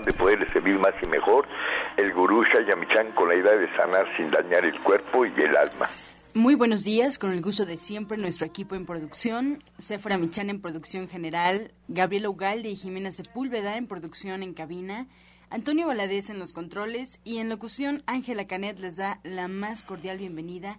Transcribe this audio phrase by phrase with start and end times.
[0.00, 1.46] de poder servir más y mejor,
[1.98, 5.88] el gurú Shayamichan con la idea de sanar sin dañar el cuerpo y el alma.
[6.34, 10.62] Muy buenos días, con el gusto de siempre, nuestro equipo en producción, Sephora Michan en
[10.62, 15.08] producción general, Gabriela Ugalde y Jimena Sepúlveda en producción en cabina,
[15.50, 20.16] Antonio Valadez en los controles y en locución Ángela Canet les da la más cordial
[20.16, 20.78] bienvenida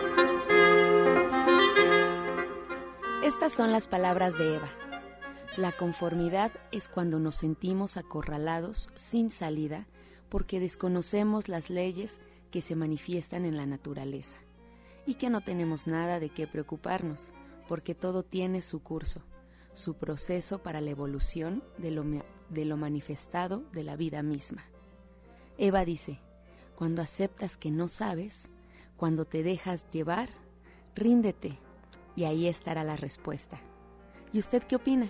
[3.31, 4.67] Estas son las palabras de Eva.
[5.55, 9.87] La conformidad es cuando nos sentimos acorralados sin salida
[10.27, 12.19] porque desconocemos las leyes
[12.51, 14.35] que se manifiestan en la naturaleza
[15.05, 17.31] y que no tenemos nada de qué preocuparnos
[17.69, 19.21] porque todo tiene su curso,
[19.71, 21.91] su proceso para la evolución de
[22.65, 24.65] lo, manifestado de la vida misma.
[25.57, 26.19] Eva dice,
[26.75, 28.49] cuando aceptas que no sabes,
[28.97, 30.29] cuando te dejas llevar,
[30.95, 31.59] ríndete
[32.15, 33.59] y ahí estará la respuesta.
[34.33, 35.09] ¿Y usted qué opina?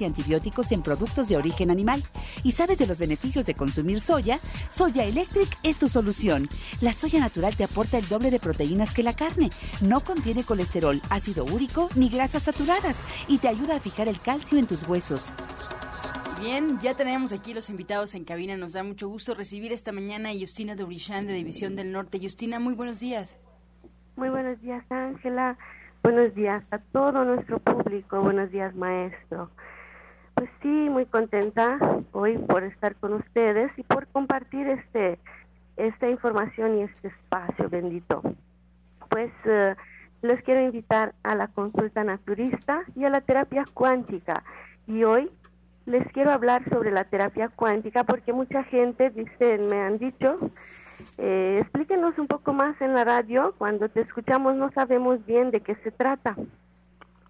[0.00, 2.02] y antibióticos en productos de origen animal.
[2.42, 4.38] ¿Y sabes de los beneficios de consumir soya?
[4.70, 6.48] Soya Electric es tu solución.
[6.80, 9.50] La soya natural te aporta el doble de proteínas que la carne.
[9.80, 12.98] No contiene colesterol, ácido úrico ni grasas saturadas
[13.28, 15.32] y te ayuda a fijar el calcio en tus huesos.
[16.40, 18.56] Bien, ya tenemos aquí los invitados en cabina.
[18.56, 22.18] Nos da mucho gusto recibir esta mañana a Justina de de División del Norte.
[22.20, 23.38] Justina, muy buenos días.
[24.16, 25.56] Muy buenos días, Ángela.
[26.02, 28.20] Buenos días a todo nuestro público.
[28.20, 29.50] Buenos días, maestro.
[30.42, 31.78] Pues sí, muy contenta
[32.10, 35.20] hoy por estar con ustedes y por compartir este
[35.76, 38.20] esta información y este espacio bendito.
[39.08, 39.76] Pues eh,
[40.22, 44.42] les quiero invitar a la consulta naturista y a la terapia cuántica.
[44.88, 45.30] Y hoy
[45.86, 50.38] les quiero hablar sobre la terapia cuántica porque mucha gente dice, me han dicho,
[51.18, 55.60] eh, explíquenos un poco más en la radio, cuando te escuchamos no sabemos bien de
[55.60, 56.34] qué se trata.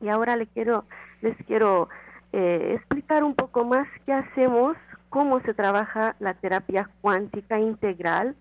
[0.01, 0.87] Y ahora le quiero,
[1.21, 1.91] les quiero
[2.33, 4.77] eh, explicar un poco más qué hacemos,
[5.11, 8.35] cómo se trabaja la terapia cuántica integral.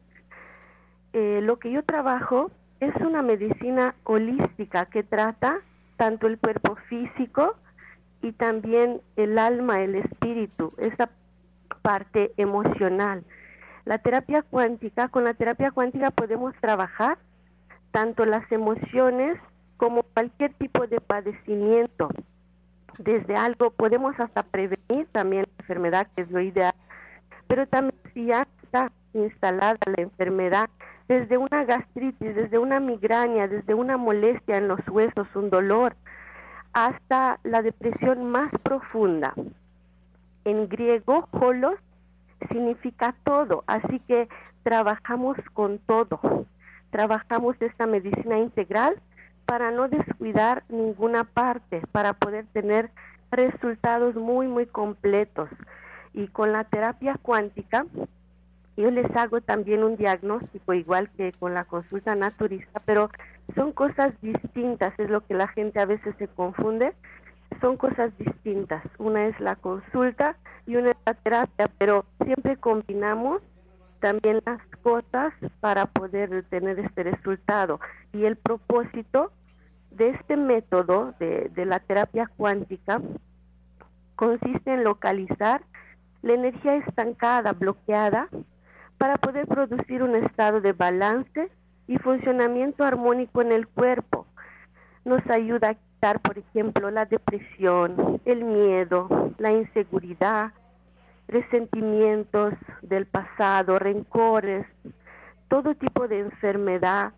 [1.11, 5.59] Eh, lo que yo trabajo es una medicina holística que trata
[5.97, 7.55] tanto el cuerpo físico
[8.21, 11.09] y también el alma, el espíritu, esa
[11.81, 13.23] parte emocional.
[13.83, 17.17] La terapia cuántica, con la terapia cuántica podemos trabajar
[17.91, 19.37] tanto las emociones
[19.75, 22.09] como cualquier tipo de padecimiento
[23.01, 26.73] desde algo, podemos hasta prevenir también la enfermedad, que es lo ideal,
[27.47, 30.69] pero también si ya está instalada la enfermedad,
[31.07, 35.95] desde una gastritis, desde una migraña, desde una molestia en los huesos, un dolor,
[36.73, 39.33] hasta la depresión más profunda.
[40.45, 41.75] En griego, holos
[42.49, 44.29] significa todo, así que
[44.63, 46.45] trabajamos con todo.
[46.91, 48.95] Trabajamos esta medicina integral
[49.51, 52.89] para no descuidar ninguna parte, para poder tener
[53.31, 55.49] resultados muy, muy completos.
[56.13, 57.85] Y con la terapia cuántica,
[58.77, 63.09] yo les hago también un diagnóstico, igual que con la consulta naturista, pero
[63.53, 66.93] son cosas distintas, es lo que la gente a veces se confunde,
[67.59, 68.81] son cosas distintas.
[68.99, 73.41] Una es la consulta y una es la terapia, pero siempre combinamos
[73.99, 77.81] también las cosas para poder tener este resultado.
[78.13, 79.33] Y el propósito
[79.91, 83.01] de este método de, la terapia cuántica
[84.15, 85.61] consiste en localizar
[86.21, 88.29] la energía estancada, bloqueada,
[88.97, 91.49] para poder producir un estado de balance
[91.87, 94.27] y funcionamiento armónico en el cuerpo.
[95.03, 100.51] Nos ayuda a quitar, por ejemplo, la depresión, el miedo, la inseguridad,
[101.27, 102.53] resentimientos
[102.83, 104.67] del pasado, rencores,
[105.47, 107.13] todo tipo de enfermedad,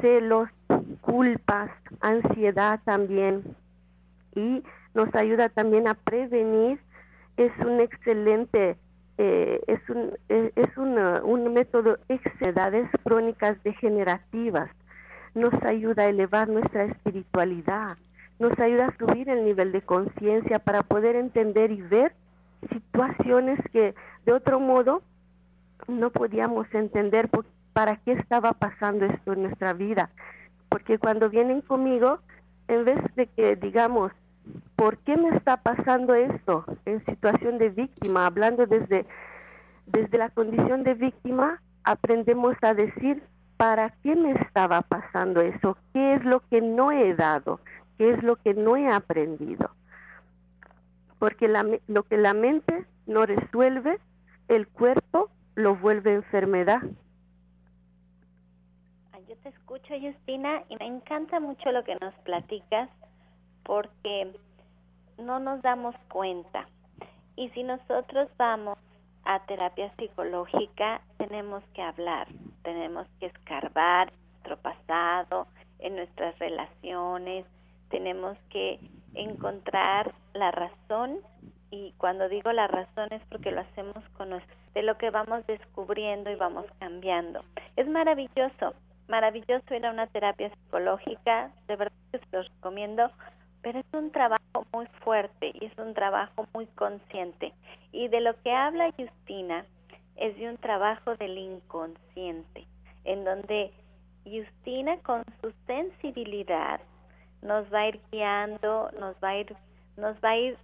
[0.00, 0.48] celos,
[1.12, 1.70] culpas,
[2.00, 3.42] ansiedad también
[4.34, 4.62] y
[4.94, 6.80] nos ayuda también a prevenir.
[7.36, 8.78] Es un excelente
[9.18, 11.98] eh, es, un, eh, es un método
[12.40, 14.70] edades crónicas degenerativas.
[15.34, 17.98] Nos ayuda a elevar nuestra espiritualidad,
[18.38, 22.14] nos ayuda a subir el nivel de conciencia para poder entender y ver
[22.72, 23.94] situaciones que
[24.24, 25.02] de otro modo
[25.88, 27.28] no podíamos entender
[27.74, 30.08] para qué estaba pasando esto en nuestra vida.
[30.72, 32.18] Porque cuando vienen conmigo,
[32.66, 34.10] en vez de que digamos,
[34.74, 38.24] ¿por qué me está pasando esto en situación de víctima?
[38.24, 39.04] Hablando desde,
[39.86, 43.22] desde la condición de víctima, aprendemos a decir,
[43.58, 45.76] ¿para qué me estaba pasando eso?
[45.92, 47.60] ¿Qué es lo que no he dado?
[47.98, 49.72] ¿Qué es lo que no he aprendido?
[51.18, 53.98] Porque la, lo que la mente no resuelve,
[54.48, 56.80] el cuerpo lo vuelve enfermedad.
[59.42, 62.88] Te escucho, Justina, y me encanta mucho lo que nos platicas
[63.64, 64.32] porque
[65.18, 66.68] no nos damos cuenta.
[67.34, 68.78] Y si nosotros vamos
[69.24, 72.28] a terapia psicológica, tenemos que hablar,
[72.62, 75.48] tenemos que escarbar nuestro pasado,
[75.80, 77.44] en nuestras relaciones,
[77.90, 78.78] tenemos que
[79.14, 81.18] encontrar la razón
[81.70, 84.30] y cuando digo la razón es porque lo hacemos con
[84.74, 87.44] de lo que vamos descubriendo y vamos cambiando.
[87.76, 88.74] Es maravilloso,
[89.08, 93.10] maravilloso ir a una terapia psicológica, de verdad que se los recomiendo
[93.62, 97.52] pero es un trabajo muy fuerte y es un trabajo muy consciente.
[97.92, 99.64] Y de lo que habla Justina
[100.16, 102.66] es de un trabajo del inconsciente,
[103.04, 103.72] en donde
[104.24, 106.80] Justina con su sensibilidad
[107.40, 109.56] nos va a ir guiando, nos va a ir,
[109.96, 110.58] nos va a ir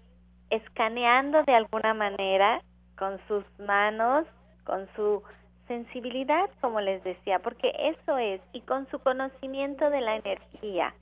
[0.51, 2.63] escaneando de alguna manera
[2.97, 4.27] con sus manos,
[4.65, 5.23] con su
[5.69, 10.95] sensibilidad, como les decía, porque eso es, y con su conocimiento de la energía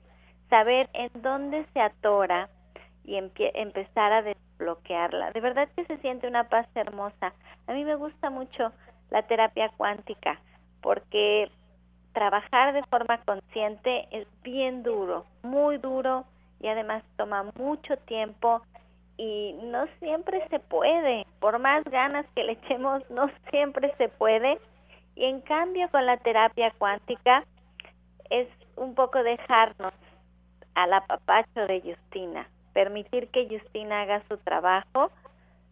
[0.49, 2.49] saber en dónde se atora
[3.03, 5.31] y empezar a desbloquearla.
[5.31, 7.33] De verdad que se siente una paz hermosa.
[7.67, 8.71] A mí me gusta mucho
[9.09, 10.39] la terapia cuántica
[10.81, 11.49] porque
[12.13, 16.25] trabajar de forma consciente es bien duro, muy duro
[16.59, 18.61] y además toma mucho tiempo
[19.17, 24.59] y no siempre se puede, por más ganas que le echemos, no siempre se puede.
[25.15, 27.43] Y en cambio con la terapia cuántica
[28.29, 29.93] es un poco dejarnos
[30.75, 35.11] al apapacho de Justina, permitir que Justina haga su trabajo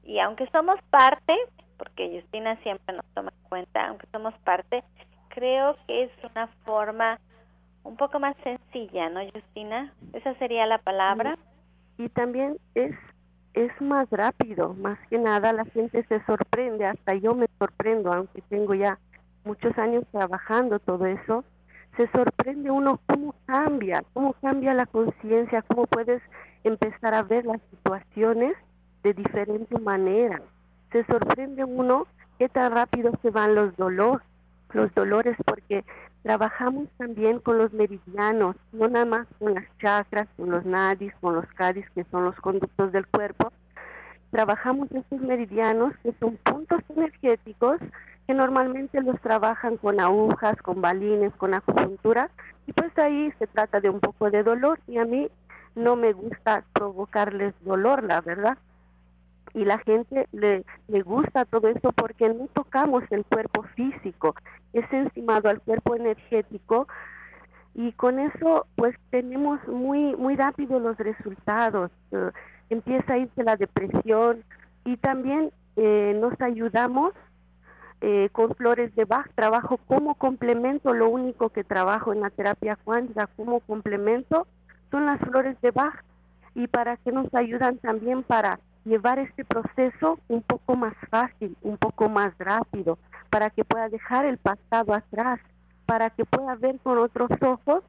[0.03, 1.36] y aunque somos parte,
[1.77, 4.83] porque Justina siempre nos toma en cuenta, aunque somos parte,
[5.30, 7.19] creo que es una forma
[7.83, 9.94] un poco más sencilla, ¿no, Justina?
[10.13, 11.38] Esa sería la palabra.
[11.97, 12.95] Y también es
[13.56, 18.42] es más rápido, más que nada la gente se sorprende, hasta yo me sorprendo, aunque
[18.50, 19.00] tengo ya
[19.46, 21.46] muchos años trabajando todo eso,
[21.96, 26.22] se sorprende uno cómo cambia, cómo cambia la conciencia, cómo puedes
[26.66, 28.54] empezar a ver las situaciones
[29.04, 30.42] de diferente manera.
[30.92, 32.07] Se sorprende uno
[32.38, 34.28] qué tan rápido se van los dolores,
[34.74, 35.86] los dolores porque
[36.25, 41.36] trabajamos también con los meridianos, no nada más con las chakras, con los nadis, con
[41.36, 43.54] los cadis, que son los conductos del cuerpo.
[44.31, 47.77] Trabajamos estos meridianos, que son puntos energéticos
[48.25, 52.31] que normalmente los trabajan con agujas, con balines, con acupuntura,
[52.66, 55.30] y pues ahí se trata de un poco de dolor, y a mí
[55.75, 58.57] no me gusta provocarles dolor, la verdad.
[59.56, 64.35] Y la gente le, le gusta todo esto porque no tocamos el cuerpo físico,
[64.74, 66.88] es encimado al cuerpo energético,
[67.76, 71.92] y con eso pues tenemos muy, muy rápido los resultados.
[72.12, 72.31] Eh,
[72.69, 74.44] empieza a irse la depresión
[74.85, 77.14] y también eh, nos ayudamos
[78.02, 82.78] eh, con flores de Bach, trabajo como complemento, lo único que trabajo en la terapia
[82.78, 84.47] cuántica como complemento
[84.90, 86.04] son las flores de Bach
[86.54, 91.77] y para que nos ayudan también para llevar este proceso un poco más fácil, un
[91.77, 92.97] poco más rápido,
[93.30, 95.39] para que pueda dejar el pasado atrás,
[95.85, 97.83] para que pueda ver con otros ojos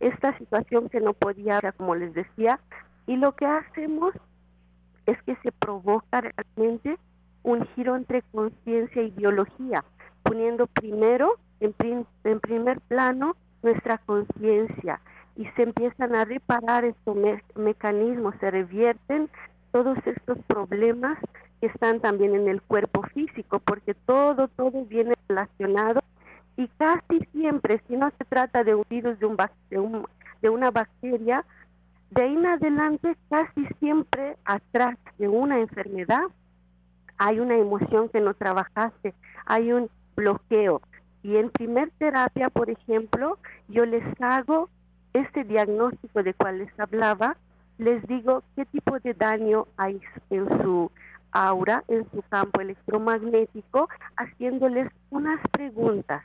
[0.00, 2.60] esta situación que no podía, como les decía,
[3.06, 4.14] y lo que hacemos
[5.06, 6.98] es que se provoca realmente
[7.42, 9.84] un giro entre conciencia y biología,
[10.22, 11.74] poniendo primero, en,
[12.24, 15.00] en primer plano, nuestra conciencia.
[15.36, 17.16] Y se empiezan a reparar estos
[17.56, 19.28] mecanismos, se revierten
[19.74, 21.18] todos estos problemas
[21.60, 26.00] que están también en el cuerpo físico, porque todo, todo viene relacionado
[26.56, 29.36] y casi siempre, si no se trata de un virus, de, un,
[29.70, 30.06] de, un,
[30.42, 31.44] de una bacteria,
[32.12, 36.22] de ahí en adelante casi siempre atrás de una enfermedad
[37.18, 39.12] hay una emoción que no trabajaste,
[39.44, 40.82] hay un bloqueo.
[41.24, 44.68] Y en primer terapia, por ejemplo, yo les hago
[45.14, 47.36] este diagnóstico de cual les hablaba,
[47.78, 50.00] les digo qué tipo de daño hay
[50.30, 50.90] en su
[51.32, 56.24] aura, en su campo electromagnético, haciéndoles unas preguntas.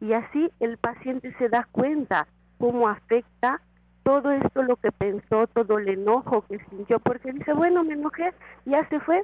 [0.00, 2.26] Y así el paciente se da cuenta
[2.58, 3.60] cómo afecta
[4.02, 8.32] todo esto lo que pensó, todo el enojo que sintió, porque dice, bueno, me enojé,
[8.64, 9.22] ya se fue.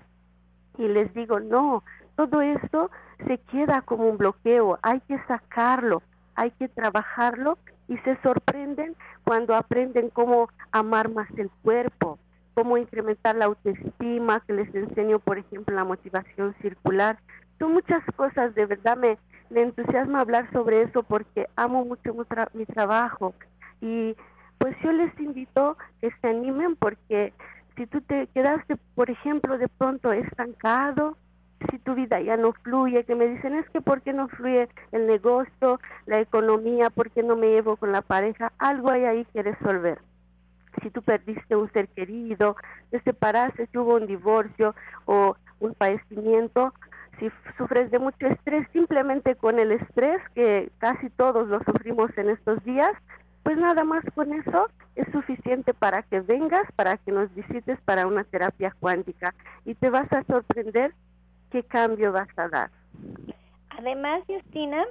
[0.78, 1.82] Y les digo, no,
[2.14, 2.90] todo esto
[3.26, 6.02] se queda como un bloqueo, hay que sacarlo,
[6.34, 12.18] hay que trabajarlo y se sorprenden cuando aprenden cómo amar más el cuerpo,
[12.54, 17.18] cómo incrementar la autoestima, que les enseño, por ejemplo, la motivación circular.
[17.58, 19.18] Son muchas cosas, de verdad me,
[19.50, 22.14] me entusiasma hablar sobre eso porque amo mucho
[22.54, 23.34] mi trabajo
[23.80, 24.16] y
[24.58, 27.32] pues yo les invito que se animen porque
[27.76, 31.16] si tú te quedaste, por ejemplo, de pronto estancado,
[31.70, 34.68] si tu vida ya no fluye, que me dicen es que por qué no fluye
[34.92, 39.26] el negocio, la economía, por qué no me llevo con la pareja, algo hay ahí
[39.32, 39.98] que resolver.
[40.82, 42.56] Si tú perdiste un ser querido,
[42.90, 44.74] te separaste, si hubo un divorcio
[45.06, 46.74] o un padecimiento,
[47.18, 52.28] si sufres de mucho estrés, simplemente con el estrés, que casi todos lo sufrimos en
[52.28, 52.92] estos días,
[53.42, 58.06] pues nada más con eso es suficiente para que vengas, para que nos visites para
[58.06, 59.34] una terapia cuántica.
[59.64, 60.92] Y te vas a sorprender
[61.56, 62.70] qué cambio vas a dar.
[63.78, 64.84] Además, Justina,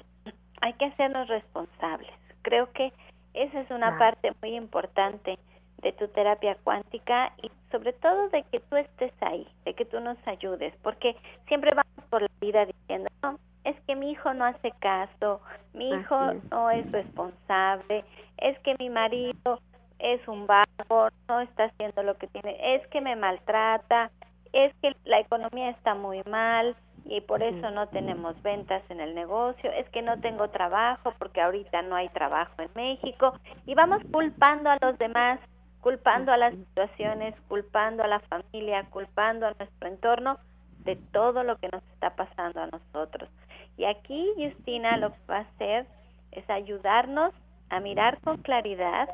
[0.62, 2.12] hay que hacernos responsables.
[2.41, 2.91] Creo que
[3.36, 5.38] esa es una parte muy importante
[5.84, 10.00] de tu terapia cuántica y sobre todo de que tú estés ahí, de que tú
[10.00, 11.15] nos ayudes, porque
[11.48, 15.41] siempre vamos por la vida diciendo, no, es que mi hijo no hace caso,
[15.74, 18.03] mi hijo no es responsable,
[18.38, 19.60] es que mi marido
[20.00, 24.10] es un vago, no está haciendo lo que tiene, es que me maltrata,
[24.55, 29.13] es que la economía está muy mal y por eso no tenemos ventas en el
[29.13, 33.33] negocio, es que no tengo trabajo porque ahorita no hay trabajo en México.
[33.65, 35.39] Y vamos culpando a los demás,
[35.81, 40.39] culpando a las situaciones, culpando a la familia, culpando a nuestro entorno
[40.85, 43.29] de todo lo que nos está pasando a nosotros.
[43.77, 45.85] Y aquí Justina lo que va a hacer
[46.31, 47.33] es ayudarnos
[47.69, 49.09] a mirar con claridad,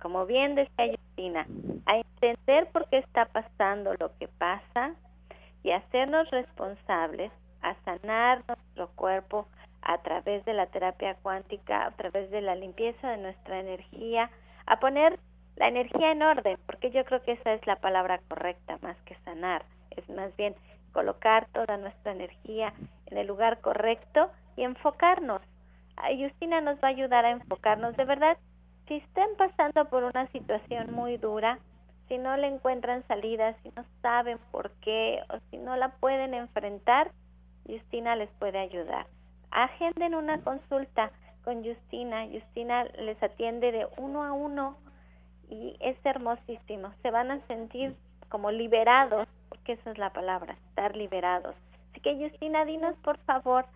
[0.00, 1.46] como bien decía Justina,
[1.86, 4.94] a entender por qué está pasando lo que pasa
[5.62, 7.30] y hacernos responsables
[7.62, 9.46] a sanar nuestro cuerpo
[9.82, 14.30] a través de la terapia cuántica, a través de la limpieza de nuestra energía,
[14.66, 15.18] a poner
[15.56, 19.16] la energía en orden, porque yo creo que esa es la palabra correcta más que
[19.24, 20.54] sanar, es más bien
[20.92, 22.72] colocar toda nuestra energía
[23.06, 25.42] en el lugar correcto y enfocarnos.
[26.18, 27.96] Justina nos va a ayudar a enfocarnos.
[27.96, 28.38] De verdad,
[28.90, 31.60] si están pasando por una situación muy dura,
[32.08, 36.34] si no le encuentran salida, si no saben por qué o si no la pueden
[36.34, 37.12] enfrentar,
[37.68, 39.06] Justina les puede ayudar.
[39.52, 41.12] Agenden una consulta
[41.44, 42.26] con Justina.
[42.32, 44.76] Justina les atiende de uno a uno
[45.48, 46.92] y es hermosísimo.
[47.02, 47.94] Se van a sentir
[48.28, 51.54] como liberados porque esa es la palabra, estar liberados.
[51.90, 53.66] Así que Justina, dinos por favor,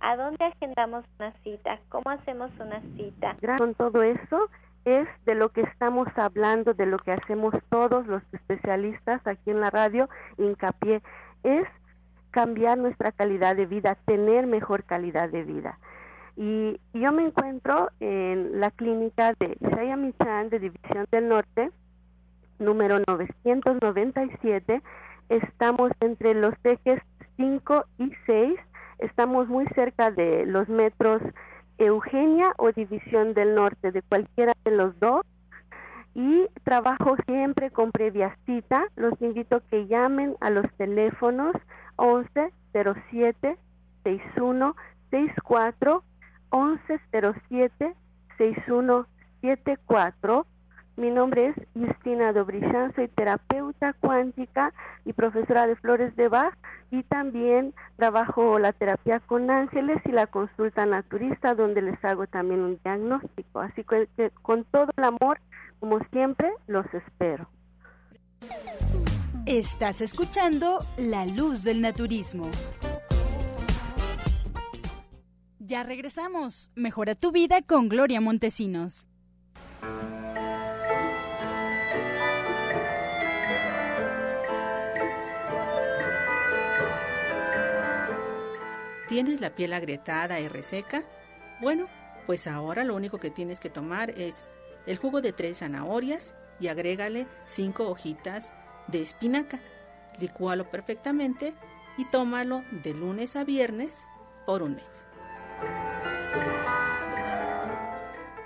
[0.00, 1.78] ¿a dónde agendamos una cita?
[1.88, 3.36] ¿Cómo hacemos una cita?
[3.58, 4.48] Con todo eso
[4.84, 9.60] es de lo que estamos hablando, de lo que hacemos todos los especialistas aquí en
[9.60, 11.02] la radio, hincapié,
[11.42, 11.66] es
[12.30, 15.78] cambiar nuestra calidad de vida, tener mejor calidad de vida.
[16.36, 21.70] Y yo me encuentro en la clínica de Isaiah Michan de División del Norte,
[22.58, 24.80] número 997,
[25.28, 27.02] estamos entre los ejes
[27.36, 28.58] 5 y 6,
[28.98, 31.22] estamos muy cerca de los metros
[31.78, 35.24] Eugenia o División del Norte, de cualquiera de los dos.
[36.14, 38.86] Y trabajo siempre con previa cita.
[38.96, 41.54] Los invito a que llamen a los teléfonos
[41.96, 43.56] 11 07
[44.02, 44.74] 61
[45.10, 46.02] 64
[46.50, 47.00] 11
[47.48, 47.94] 07
[48.36, 49.06] 61
[49.40, 50.46] 74
[50.98, 54.74] mi nombre es Justina Dobrichan, soy terapeuta cuántica
[55.04, 56.54] y profesora de flores de Bach
[56.90, 62.60] y también trabajo la terapia con ángeles y la consulta naturista donde les hago también
[62.60, 63.60] un diagnóstico.
[63.60, 65.38] Así que con todo el amor,
[65.78, 67.48] como siempre, los espero.
[69.46, 72.50] Estás escuchando La Luz del Naturismo.
[75.60, 76.72] Ya regresamos.
[76.74, 79.06] Mejora tu vida con Gloria Montesinos.
[89.08, 91.02] ¿Tienes la piel agrietada y reseca?
[91.62, 91.88] Bueno,
[92.26, 94.48] pues ahora lo único que tienes que tomar es
[94.86, 98.52] el jugo de tres zanahorias y agrégale cinco hojitas
[98.86, 99.60] de espinaca.
[100.20, 101.54] Licúalo perfectamente
[101.96, 104.06] y tómalo de lunes a viernes
[104.44, 105.06] por un mes.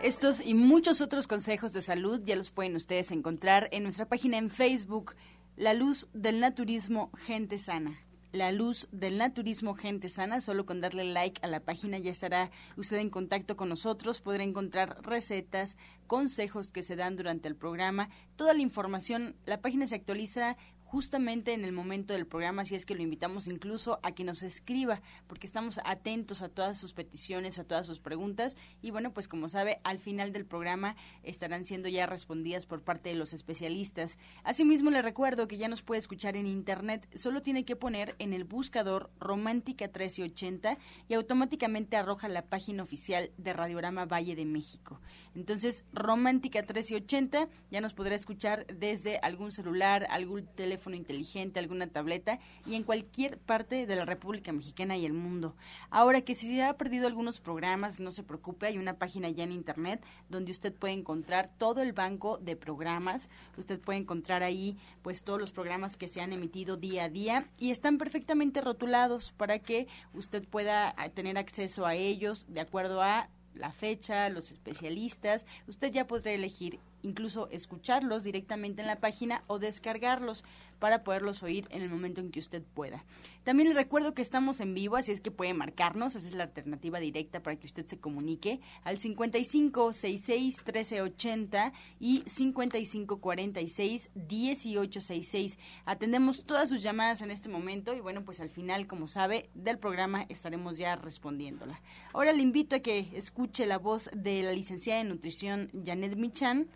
[0.01, 4.39] Estos y muchos otros consejos de salud ya los pueden ustedes encontrar en nuestra página
[4.39, 5.17] en Facebook
[5.57, 7.99] La luz del naturismo Gente Sana
[8.33, 10.41] la luz del naturismo Gente Sana.
[10.41, 14.21] Solo con darle like a la página ya estará usted en contacto con nosotros.
[14.21, 18.09] Podrá encontrar recetas, consejos que se dan durante el programa.
[18.37, 20.57] Toda la información, la página se actualiza
[20.93, 24.43] justamente en el momento del programa, así es que lo invitamos incluso a que nos
[24.43, 29.27] escriba, porque estamos atentos a todas sus peticiones, a todas sus preguntas, y bueno, pues
[29.27, 34.19] como sabe, al final del programa estarán siendo ya respondidas por parte de los especialistas.
[34.45, 38.35] Asimismo, le recuerdo que ya nos puede escuchar en internet, solo tiene que poner en
[38.35, 40.77] el buscador Romántica 1380
[41.09, 45.01] y automáticamente arroja la página oficial de Radiorama Valle de México.
[45.35, 52.39] Entonces, Romántica 1380 ya nos podrá escuchar desde algún celular, algún teléfono inteligente, alguna tableta
[52.67, 55.55] y en cualquier parte de la República Mexicana y el mundo.
[55.91, 59.45] Ahora que si se ha perdido algunos programas, no se preocupe, hay una página ya
[59.45, 63.31] en internet donde usted puede encontrar todo el banco de programas.
[63.57, 67.49] Usted puede encontrar ahí pues todos los programas que se han emitido día a día
[67.59, 73.03] y están perfectamente rotulados para que usted pueda ah, tener acceso a ellos de acuerdo
[73.03, 75.47] a la fecha, los especialistas.
[75.67, 80.45] Usted ya podrá elegir incluso escucharlos directamente en la página o descargarlos
[80.83, 83.05] para poderlos oír en el momento en que usted pueda.
[83.45, 86.43] También le recuerdo que estamos en vivo, así es que puede marcarnos, esa es la
[86.43, 95.59] alternativa directa para que usted se comunique al 55 66 1380 y 55 46 1866.
[95.85, 99.79] Atendemos todas sus llamadas en este momento y bueno, pues al final, como sabe, del
[99.79, 101.81] programa estaremos ya respondiéndola.
[102.13, 106.69] Ahora le invito a que escuche la voz de la licenciada en nutrición Janet Michan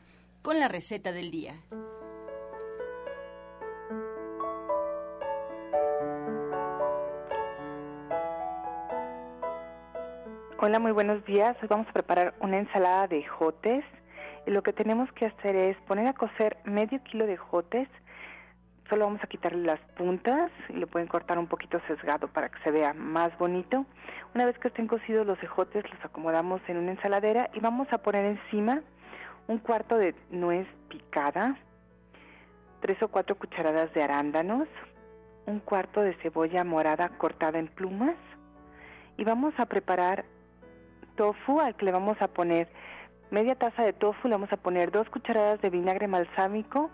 [0.46, 1.54] con la receta del día.
[10.60, 11.56] Hola, muy buenos días.
[11.60, 13.84] Hoy vamos a preparar una ensalada de jotes.
[14.46, 17.88] Lo que tenemos que hacer es poner a cocer medio kilo de jotes.
[18.88, 22.62] Solo vamos a quitarle las puntas y lo pueden cortar un poquito sesgado para que
[22.62, 23.84] se vea más bonito.
[24.32, 27.98] Una vez que estén cocidos los ejotes, los acomodamos en una ensaladera y vamos a
[27.98, 28.82] poner encima
[29.48, 31.56] un cuarto de nuez picada,
[32.80, 34.68] tres o cuatro cucharadas de arándanos,
[35.46, 38.16] un cuarto de cebolla morada cortada en plumas
[39.16, 40.24] y vamos a preparar
[41.16, 42.68] tofu al que le vamos a poner
[43.30, 46.90] media taza de tofu, le vamos a poner dos cucharadas de vinagre balsámico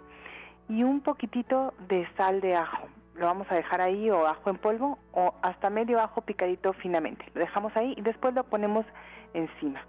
[0.69, 2.87] y un poquitito de sal de ajo.
[3.15, 7.25] Lo vamos a dejar ahí o ajo en polvo o hasta medio ajo picadito finamente.
[7.35, 8.87] Lo dejamos ahí y después lo ponemos
[9.35, 9.83] encima.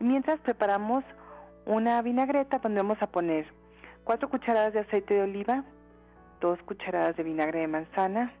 [0.00, 1.04] mientras preparamos
[1.66, 3.46] una vinagreta donde vamos a poner
[4.04, 5.64] cuatro cucharadas de aceite de oliva,
[6.40, 8.32] dos cucharadas de vinagre de manzana,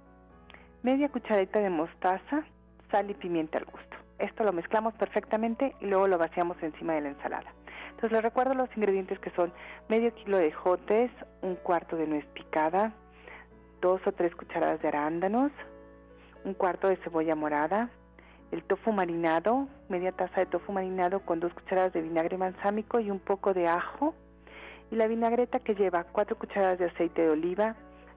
[0.82, 2.44] media cucharadita de mostaza,
[2.90, 3.96] sal y pimienta al gusto.
[4.18, 7.50] Esto lo mezclamos perfectamente y luego lo vaciamos encima de la ensalada.
[7.90, 9.52] Entonces les recuerdo los ingredientes que son
[9.88, 11.10] medio kilo de jotes,
[11.42, 12.92] un cuarto de nuez picada,
[13.80, 15.50] dos o tres cucharadas de arándanos,
[16.44, 17.88] un cuarto de cebolla morada,
[18.52, 23.10] el tofu marinado, media taza de tofu marinado con dos cucharadas de vinagre manzámico y
[23.10, 24.14] un poco de ajo,
[24.90, 27.74] y la vinagreta que lleva cuatro cucharadas de aceite de oliva,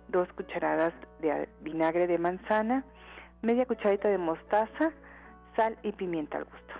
[0.09, 2.83] dos cucharadas de vinagre de manzana,
[3.41, 4.91] media cucharadita de mostaza,
[5.55, 6.73] sal y pimienta al gusto.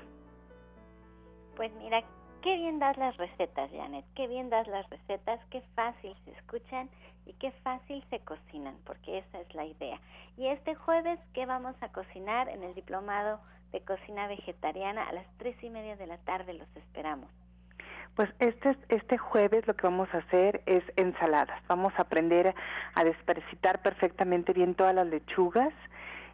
[1.56, 2.04] Pues mira,
[2.42, 6.90] qué bien das las recetas, Janet, qué bien das las recetas, qué fácil se escuchan
[7.26, 10.00] y qué fácil se cocinan, porque esa es la idea.
[10.38, 13.40] Y este jueves, ¿qué vamos a cocinar en el diplomado
[13.72, 16.54] de cocina vegetariana a las tres y media de la tarde?
[16.54, 17.30] Los esperamos.
[18.16, 21.62] Pues este, este jueves lo que vamos a hacer es ensaladas.
[21.68, 22.56] Vamos a aprender
[22.96, 25.74] a desparasitar perfectamente bien todas las lechugas,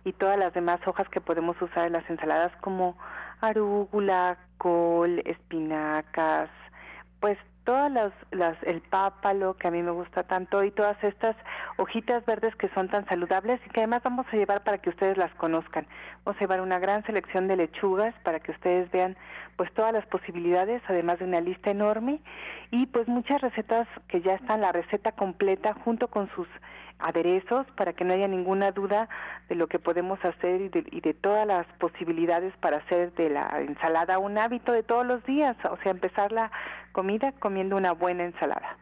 [0.06, 2.98] y todas las demás hojas que podemos usar en las ensaladas como
[3.44, 6.50] arúgula, col, espinacas,
[7.20, 11.36] pues todas las, las, el pápalo que a mí me gusta tanto y todas estas
[11.78, 15.18] hojitas verdes que son tan saludables y que además vamos a llevar para que ustedes
[15.18, 15.88] las conozcan.
[16.24, 19.16] Vamos a llevar una gran selección de lechugas para que ustedes vean
[19.56, 22.20] pues todas las posibilidades, además de una lista enorme
[22.72, 26.48] y pues muchas recetas que ya están la receta completa junto con sus
[27.04, 29.10] aderezos para que no haya ninguna duda
[29.50, 33.30] de lo que podemos hacer y de, y de, todas las posibilidades para hacer de
[33.30, 36.52] la ensalada un hábito de todos los días, o sea, empezar la
[36.94, 38.78] comida comiendo una buena ensalada.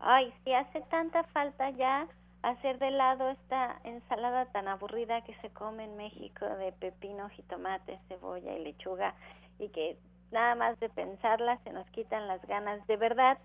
[0.00, 2.06] Ay, sí hace tanta falta ya
[2.42, 7.98] hacer de lado esta ensalada tan aburrida que se come en México de pepino, jitomate,
[8.08, 9.14] cebolla y lechuga
[9.58, 9.96] y que
[10.30, 12.86] nada más de pensarla se nos quitan las ganas.
[12.86, 13.38] De verdad,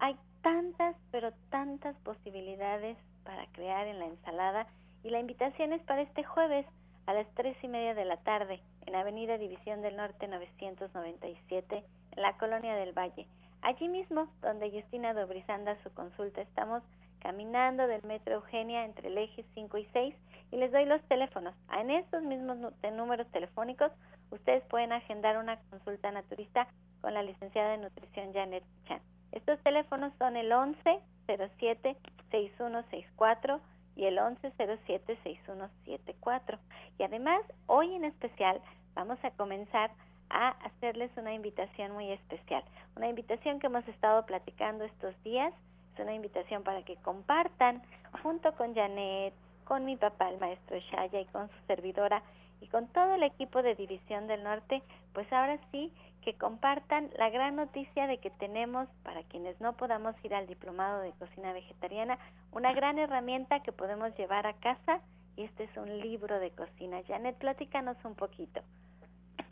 [0.00, 4.66] hay tantas, pero tantas posibilidades para crear en la ensalada
[5.02, 6.66] y la invitación es para este jueves
[7.06, 12.22] a las tres y media de la tarde en Avenida División del Norte 997 en
[12.22, 13.26] la Colonia del Valle.
[13.62, 16.82] Allí mismo, donde Justina Dobrizanda su consulta, estamos
[17.20, 20.14] caminando del Metro Eugenia entre el eje 5 y 6
[20.50, 21.54] y les doy los teléfonos.
[21.72, 22.58] En estos mismos
[22.92, 23.92] números telefónicos
[24.30, 26.66] ustedes pueden agendar una consulta naturista
[27.00, 29.00] con la licenciada de nutrición Janet Chan.
[29.32, 31.96] Estos teléfonos son el 11 07
[32.30, 33.60] 6164
[33.96, 36.58] y el 11 07 6174.
[36.98, 38.60] Y además, hoy en especial
[38.94, 39.90] vamos a comenzar
[40.30, 42.64] a hacerles una invitación muy especial.
[42.96, 45.52] Una invitación que hemos estado platicando estos días.
[45.94, 47.82] Es una invitación para que compartan
[48.22, 52.22] junto con Janet, con mi papá, el maestro Shaya, y con su servidora,
[52.60, 55.92] y con todo el equipo de División del Norte, pues ahora sí
[56.22, 61.00] que compartan la gran noticia de que tenemos, para quienes no podamos ir al diplomado
[61.00, 62.18] de cocina vegetariana,
[62.52, 65.00] una gran herramienta que podemos llevar a casa
[65.36, 67.00] y este es un libro de cocina.
[67.06, 68.60] Janet, platícanos un poquito.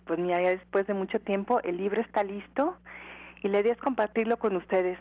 [0.07, 2.77] Pues mira, ya después de mucho tiempo el libro está listo
[3.43, 4.99] y la idea es compartirlo con ustedes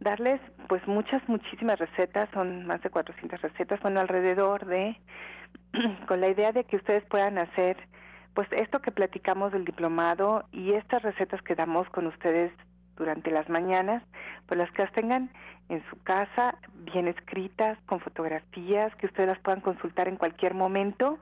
[0.00, 4.96] darles pues muchas, muchísimas recetas, son más de 400 recetas, son alrededor de,
[6.08, 7.76] con la idea de que ustedes puedan hacer
[8.34, 12.52] pues esto que platicamos del diplomado y estas recetas que damos con ustedes
[12.96, 14.02] durante las mañanas,
[14.46, 15.30] pues las que las tengan
[15.68, 21.18] en su casa, bien escritas, con fotografías, que ustedes las puedan consultar en cualquier momento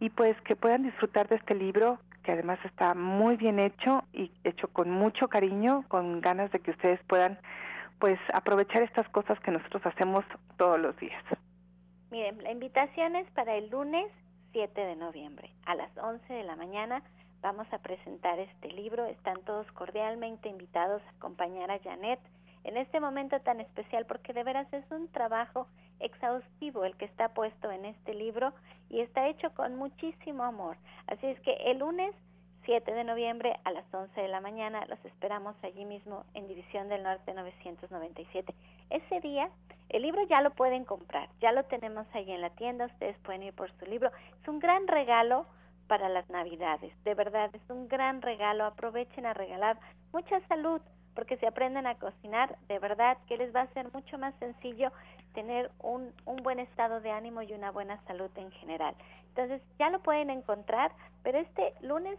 [0.00, 4.32] y pues que puedan disfrutar de este libro que además está muy bien hecho y
[4.42, 7.38] hecho con mucho cariño, con ganas de que ustedes puedan
[8.00, 10.24] pues aprovechar estas cosas que nosotros hacemos
[10.58, 11.22] todos los días.
[12.10, 14.10] Miren, la invitación es para el lunes
[14.52, 17.02] 7 de noviembre a las 11 de la mañana.
[17.42, 19.04] Vamos a presentar este libro.
[19.06, 22.20] Están todos cordialmente invitados a acompañar a Janet
[22.64, 25.68] en este momento tan especial porque de veras es un trabajo
[26.00, 28.52] exhaustivo el que está puesto en este libro
[28.90, 30.76] y está hecho con muchísimo amor.
[31.06, 32.14] Así es que el lunes
[32.66, 34.84] 7 de noviembre a las 11 de la mañana.
[34.86, 38.52] Los esperamos allí mismo en División del Norte 997.
[38.90, 39.50] Ese día
[39.88, 43.44] el libro ya lo pueden comprar, ya lo tenemos ahí en la tienda, ustedes pueden
[43.44, 44.10] ir por su libro.
[44.42, 45.46] Es un gran regalo
[45.86, 48.64] para las Navidades, de verdad, es un gran regalo.
[48.64, 49.78] Aprovechen a regalar
[50.12, 50.80] mucha salud,
[51.14, 54.90] porque si aprenden a cocinar, de verdad que les va a ser mucho más sencillo
[55.34, 58.94] tener un, un buen estado de ánimo y una buena salud en general.
[59.28, 60.90] Entonces ya lo pueden encontrar,
[61.22, 62.18] pero este lunes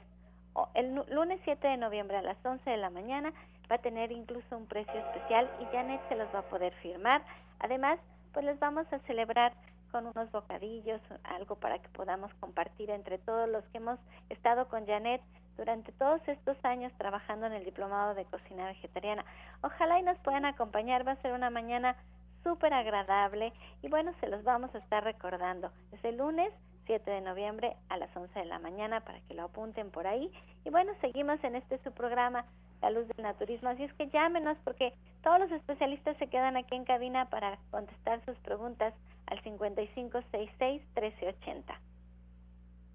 [0.73, 3.32] el lunes 7 de noviembre a las 11 de la mañana
[3.71, 7.21] va a tener incluso un precio especial y Janet se los va a poder firmar.
[7.60, 7.99] Además,
[8.34, 9.53] pues les vamos a celebrar
[9.91, 13.99] con unos bocadillos, algo para que podamos compartir entre todos los que hemos
[14.30, 15.21] estado con Janet
[15.58, 19.25] durante todos estos años trabajando en el diplomado de cocina vegetariana.
[19.62, 21.95] Ojalá y nos puedan acompañar, va a ser una mañana
[22.43, 23.51] súper agradable
[23.82, 25.71] y bueno, se los vamos a estar recordando.
[25.91, 26.53] Es el lunes
[26.86, 30.32] 7 de noviembre a las 11 de la mañana para que lo apunten por ahí.
[30.63, 32.45] Y bueno, seguimos en este su programa,
[32.81, 33.69] La Luz del Naturismo.
[33.69, 38.23] Así es que llámenos porque todos los especialistas se quedan aquí en cabina para contestar
[38.25, 38.93] sus preguntas
[39.27, 41.79] al 5566 1380.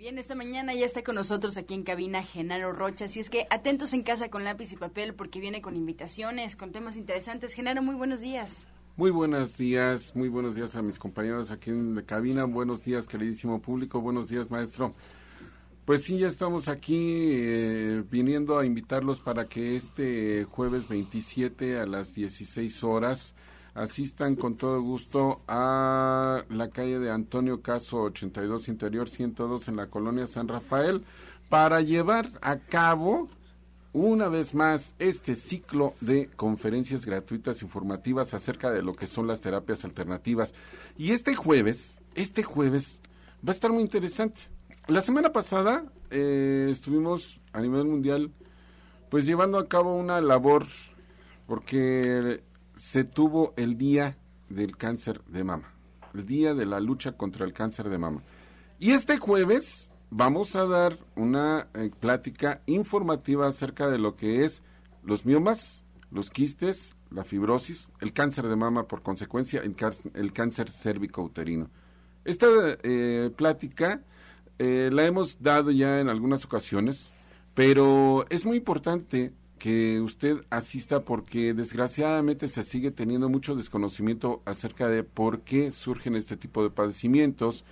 [0.00, 3.46] Bien, esta mañana ya está con nosotros aquí en cabina Genaro Rocha, así es que
[3.50, 7.52] atentos en casa con lápiz y papel porque viene con invitaciones, con temas interesantes.
[7.52, 8.66] Genaro, muy buenos días.
[8.96, 13.06] Muy buenos días, muy buenos días a mis compañeros aquí en la cabina, buenos días
[13.06, 14.94] queridísimo público, buenos días maestro.
[15.84, 21.84] Pues sí, ya estamos aquí eh, viniendo a invitarlos para que este jueves 27 a
[21.84, 23.34] las 16 horas
[23.80, 29.86] asistan con todo gusto a la calle de Antonio Caso 82 Interior 102 en la
[29.86, 31.02] colonia San Rafael
[31.48, 33.28] para llevar a cabo
[33.92, 39.40] una vez más este ciclo de conferencias gratuitas informativas acerca de lo que son las
[39.40, 40.52] terapias alternativas.
[40.98, 43.00] Y este jueves, este jueves
[43.38, 44.42] va a estar muy interesante.
[44.88, 48.30] La semana pasada eh, estuvimos a nivel mundial
[49.08, 50.66] pues llevando a cabo una labor
[51.46, 52.42] porque
[52.80, 54.16] se tuvo el día
[54.48, 55.74] del cáncer de mama,
[56.14, 58.22] el día de la lucha contra el cáncer de mama.
[58.78, 64.62] Y este jueves vamos a dar una eh, plática informativa acerca de lo que es
[65.04, 69.76] los miomas, los quistes, la fibrosis, el cáncer de mama por consecuencia, el,
[70.14, 71.68] el cáncer cérvico-uterino.
[72.24, 72.46] Esta
[72.82, 74.02] eh, plática
[74.58, 77.12] eh, la hemos dado ya en algunas ocasiones,
[77.52, 84.88] pero es muy importante que usted asista porque desgraciadamente se sigue teniendo mucho desconocimiento acerca
[84.88, 87.64] de por qué surgen este tipo de padecimientos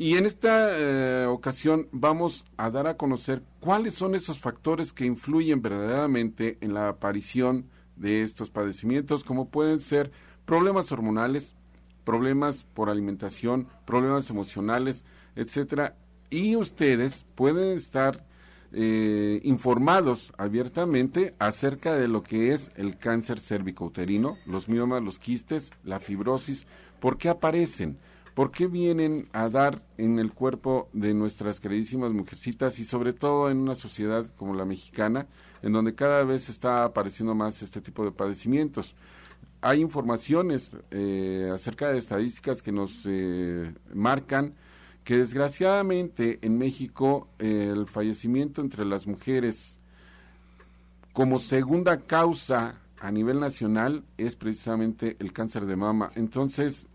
[0.00, 5.04] Y en esta eh, ocasión vamos a dar a conocer cuáles son esos factores que
[5.04, 10.12] influyen verdaderamente en la aparición de estos padecimientos, como pueden ser
[10.44, 11.56] problemas hormonales,
[12.04, 15.04] problemas por alimentación, problemas emocionales,
[15.34, 15.96] etcétera.
[16.30, 18.24] Y ustedes pueden estar
[18.72, 25.70] eh, informados abiertamente acerca de lo que es el cáncer cervicouterino, los miomas, los quistes,
[25.84, 26.66] la fibrosis,
[27.00, 27.98] por qué aparecen,
[28.34, 33.50] por qué vienen a dar en el cuerpo de nuestras queridísimas mujercitas y sobre todo
[33.50, 35.26] en una sociedad como la mexicana,
[35.62, 38.94] en donde cada vez está apareciendo más este tipo de padecimientos.
[39.60, 44.54] Hay informaciones eh, acerca de estadísticas que nos eh, marcan
[45.08, 49.78] que desgraciadamente en México el fallecimiento entre las mujeres
[51.14, 56.10] como segunda causa a nivel nacional es precisamente el cáncer de mama.
[56.14, 56.90] Entonces,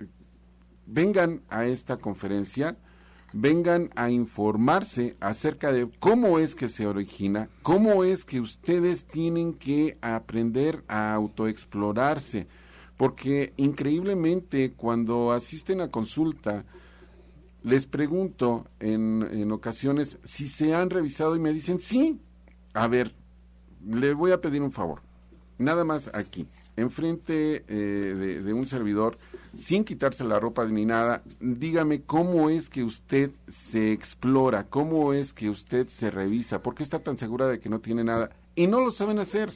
[0.86, 2.78] vengan a esta conferencia,
[3.32, 9.56] vengan a informarse acerca de cómo es que se origina, cómo es que ustedes tienen
[9.56, 12.46] que aprender a autoexplorarse,
[12.96, 16.64] porque increíblemente cuando asisten a consulta,
[17.64, 22.20] les pregunto en, en ocasiones si se han revisado y me dicen, sí,
[22.74, 23.14] a ver,
[23.86, 25.02] le voy a pedir un favor,
[25.58, 29.18] nada más aquí, enfrente eh, de, un servidor,
[29.56, 35.34] sin quitarse la ropa ni nada, dígame cómo es que usted se explora, cómo es
[35.34, 38.68] que usted se revisa, por qué está tan segura de que no tiene nada y
[38.68, 39.52] no lo saben hacer.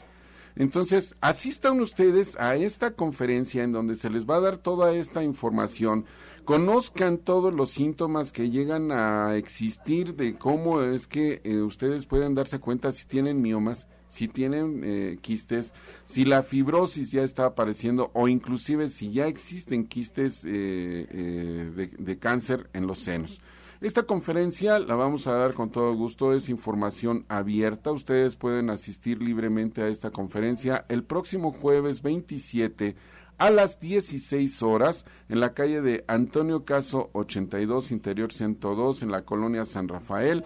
[0.55, 5.23] Entonces, asistan ustedes a esta conferencia en donde se les va a dar toda esta
[5.23, 6.05] información
[6.47, 12.35] conozcan todos los síntomas que llegan a existir de cómo es que eh, ustedes pueden
[12.35, 15.73] darse cuenta si tienen miomas, si tienen eh, quistes,
[16.05, 22.17] si la fibrosis ya está apareciendo o inclusive si ya existen quistes eh, de, de
[22.17, 23.41] cáncer en los senos.
[23.81, 29.21] Esta conferencia la vamos a dar con todo gusto, es información abierta, ustedes pueden asistir
[29.21, 32.95] libremente a esta conferencia el próximo jueves 27
[33.37, 39.23] a las 16 horas en la calle de Antonio Caso 82, Interior 102, en la
[39.23, 40.43] colonia San Rafael.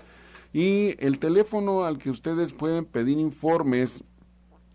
[0.54, 4.04] Y el teléfono al que ustedes pueden pedir informes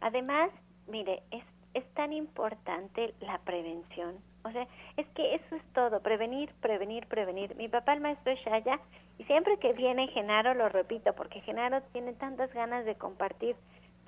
[0.00, 0.50] Además,
[0.88, 4.14] mire, es, es tan importante la prevención.
[4.44, 7.54] O sea, es que eso es todo, prevenir, prevenir, prevenir.
[7.56, 8.80] Mi papá, el maestro Shaya,
[9.18, 13.54] y siempre que viene Genaro lo repito, porque Genaro tiene tantas ganas de compartir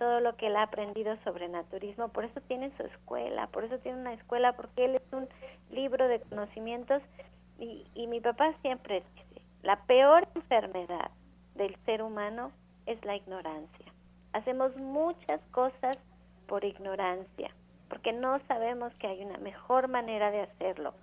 [0.03, 3.79] todo lo que él ha aprendido sobre naturismo, por eso tiene su escuela, por eso
[3.79, 5.29] tiene una escuela, porque él es un
[5.71, 7.01] libro de conocimientos
[7.61, 11.12] y, y mi papá siempre dice, la peor enfermedad
[11.55, 12.51] del ser humano
[12.87, 13.93] es la ignorancia.
[14.33, 15.97] Hacemos muchas cosas
[16.49, 17.53] por ignorancia,
[17.88, 20.95] porque no sabemos que hay una mejor manera de hacerlo.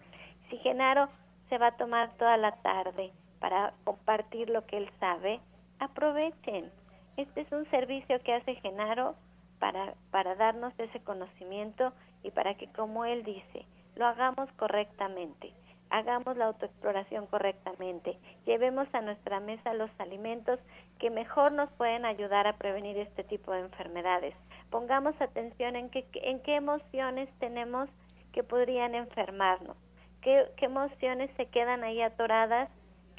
[0.50, 1.08] Si Genaro
[1.48, 5.40] se va a tomar toda la tarde para compartir lo que él sabe,
[5.80, 6.70] aprovechen,
[7.18, 9.16] este es un servicio que hace Genaro
[9.60, 11.94] para, para darnos ese conocimiento
[12.24, 15.54] y para que, como él dice, lo hagamos correctamente,
[15.90, 20.60] hagamos la autoexploración correctamente, llevemos a nuestra mesa los alimentos
[21.00, 24.36] que mejor nos pueden ayudar a prevenir este tipo de enfermedades.
[24.70, 27.90] Pongamos atención en qué, en qué emociones tenemos
[28.34, 29.76] que podrían enfermarnos,
[30.22, 32.70] qué, qué emociones se quedan ahí atoradas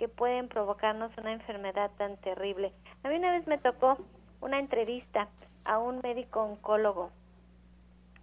[0.00, 2.72] que pueden provocarnos una enfermedad tan terrible.
[3.04, 3.98] A mí una vez me tocó
[4.40, 5.28] una entrevista
[5.66, 7.10] a un médico oncólogo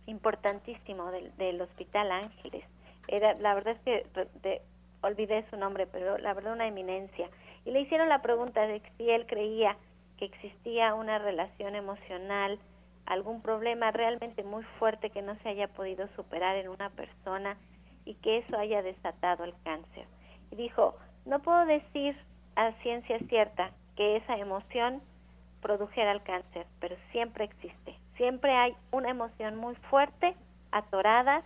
[0.07, 2.65] importantísimo del, Hospital Ángeles.
[3.07, 4.61] era, la verdad es que
[5.01, 7.29] olvidé su nombre, pero la verdad una eminencia.
[7.63, 9.77] Y le hicieron la pregunta de si él creía
[10.17, 12.57] que existía una relación emocional,
[13.05, 17.55] algún problema realmente muy fuerte que no se haya podido superar en una persona
[18.03, 20.07] y que eso haya desatado el cáncer.
[20.49, 22.17] Y dijo, no puedo decir
[22.55, 25.01] a ciencia cierta que esa emoción
[25.61, 27.95] produjera el cáncer, pero siempre existe.
[28.15, 30.35] Siempre hay una emoción muy fuerte,
[30.71, 31.43] atorada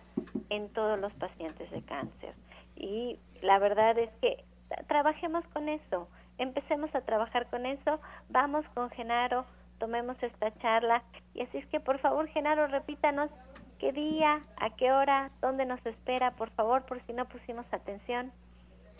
[0.48, 2.34] en todos los pacientes de cáncer.
[2.76, 4.44] Y la verdad es que
[4.86, 9.44] trabajemos con eso, empecemos a trabajar con eso, vamos con Genaro,
[9.78, 11.02] tomemos esta charla
[11.34, 13.30] y así es que por favor Genaro repítanos
[13.78, 18.32] qué día, a qué hora, dónde nos espera, por favor, por si no pusimos atención.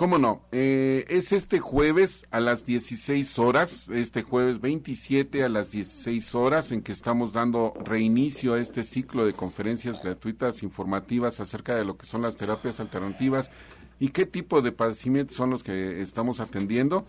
[0.03, 0.43] ¿Cómo no?
[0.51, 6.73] Eh, es este jueves a las 16 horas, este jueves 27 a las 16 horas,
[6.73, 11.97] en que estamos dando reinicio a este ciclo de conferencias gratuitas informativas acerca de lo
[11.97, 13.53] que son las terapias alternativas
[14.01, 17.07] y qué tipo de padecimientos son los que estamos atendiendo.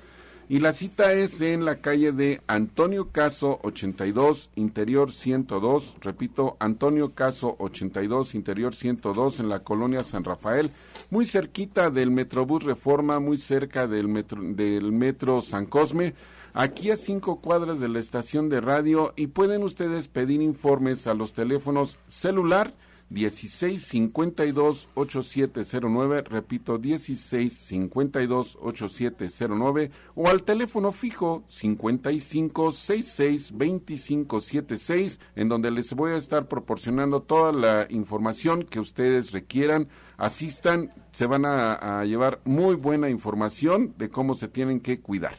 [0.53, 5.95] Y la cita es en la calle de Antonio Caso 82, Interior 102.
[5.99, 10.69] Repito, Antonio Caso 82, Interior 102, en la colonia San Rafael,
[11.09, 16.13] muy cerquita del Metrobús Reforma, muy cerca del metro, del metro San Cosme.
[16.53, 21.15] Aquí a cinco cuadras de la estación de radio y pueden ustedes pedir informes a
[21.15, 22.75] los teléfonos celular
[23.09, 36.11] 1652 8709, repito 1652 8709 o al teléfono fijo 5566 2576 en donde les voy
[36.11, 39.87] a estar proporcionando toda la información que ustedes requieran.
[40.17, 45.35] Asistan, se van a, a llevar muy buena información de cómo se tienen que cuidar.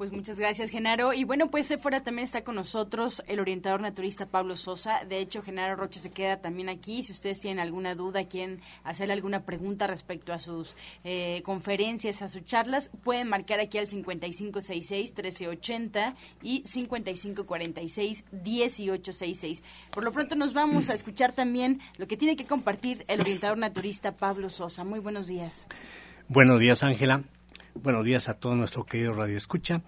[0.00, 1.12] Pues muchas gracias, Genaro.
[1.12, 5.04] Y bueno, pues fuera también está con nosotros el orientador naturista Pablo Sosa.
[5.06, 7.04] De hecho, Genaro Roche se queda también aquí.
[7.04, 12.30] Si ustedes tienen alguna duda, quieren hacerle alguna pregunta respecto a sus eh, conferencias, a
[12.30, 19.62] sus charlas, pueden marcar aquí al 5566-1380 y 5546-1866.
[19.90, 23.58] Por lo pronto nos vamos a escuchar también lo que tiene que compartir el orientador
[23.58, 24.82] naturista Pablo Sosa.
[24.82, 25.66] Muy buenos días.
[26.26, 27.22] Buenos días, Ángela.
[27.74, 29.80] Buenos días a todo nuestro querido Radio Escucha.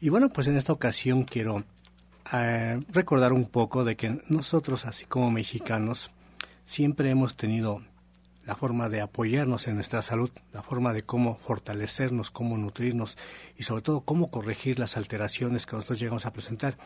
[0.00, 1.64] Y bueno, pues en esta ocasión quiero
[2.32, 6.10] eh, recordar un poco de que nosotros, así como mexicanos,
[6.64, 7.82] siempre hemos tenido
[8.50, 13.16] la forma de apoyarnos en nuestra salud, la forma de cómo fortalecernos, cómo nutrirnos
[13.56, 16.76] y sobre todo cómo corregir las alteraciones que nosotros llegamos a presentar.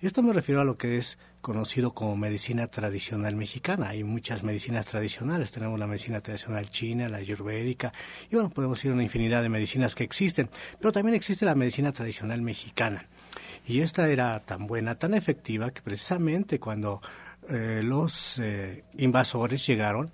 [0.00, 3.90] Y esto me refiero a lo que es conocido como medicina tradicional mexicana.
[3.90, 7.92] Hay muchas medicinas tradicionales, tenemos la medicina tradicional china, la ayurvédica,
[8.28, 11.54] y bueno, podemos ir a una infinidad de medicinas que existen, pero también existe la
[11.54, 13.06] medicina tradicional mexicana.
[13.64, 17.00] Y esta era tan buena, tan efectiva, que precisamente cuando
[17.48, 20.10] eh, los eh, invasores llegaron,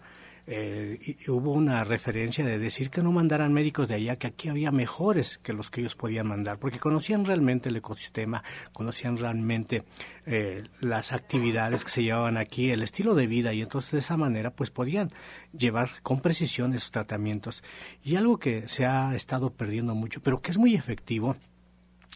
[0.51, 4.73] eh, hubo una referencia de decir que no mandaran médicos de allá, que aquí había
[4.73, 9.85] mejores que los que ellos podían mandar, porque conocían realmente el ecosistema, conocían realmente
[10.25, 14.17] eh, las actividades que se llevaban aquí, el estilo de vida, y entonces de esa
[14.17, 15.11] manera pues podían
[15.53, 17.63] llevar con precisión esos tratamientos.
[18.03, 21.37] Y algo que se ha estado perdiendo mucho, pero que es muy efectivo,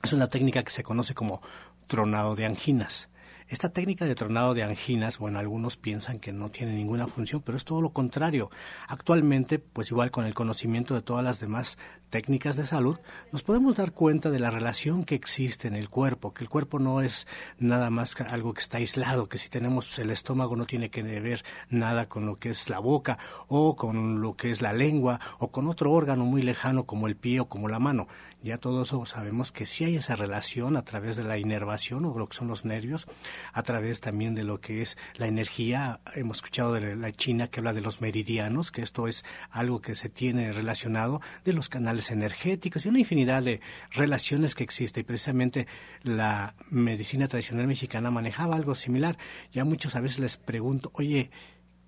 [0.02, 1.42] es una técnica que se conoce como
[1.86, 3.10] tronado de anginas.
[3.52, 7.58] Esta técnica de tronado de anginas, bueno, algunos piensan que no tiene ninguna función, pero
[7.58, 8.50] es todo lo contrario.
[8.88, 11.76] Actualmente, pues igual con el conocimiento de todas las demás
[12.08, 12.98] técnicas de salud,
[13.30, 16.78] nos podemos dar cuenta de la relación que existe en el cuerpo, que el cuerpo
[16.78, 17.26] no es
[17.58, 21.44] nada más algo que está aislado, que si tenemos el estómago no tiene que ver
[21.68, 25.50] nada con lo que es la boca o con lo que es la lengua o
[25.50, 28.08] con otro órgano muy lejano como el pie o como la mano.
[28.42, 32.18] Ya todo eso sabemos que sí hay esa relación a través de la inervación o
[32.18, 33.06] lo que son los nervios,
[33.52, 36.00] a través también de lo que es la energía.
[36.14, 39.94] Hemos escuchado de la China que habla de los meridianos, que esto es algo que
[39.94, 45.00] se tiene relacionado de los canales energéticos y una infinidad de relaciones que existe.
[45.00, 45.68] Y precisamente
[46.02, 49.18] la medicina tradicional mexicana manejaba algo similar.
[49.52, 51.30] Ya muchos a veces les pregunto, oye,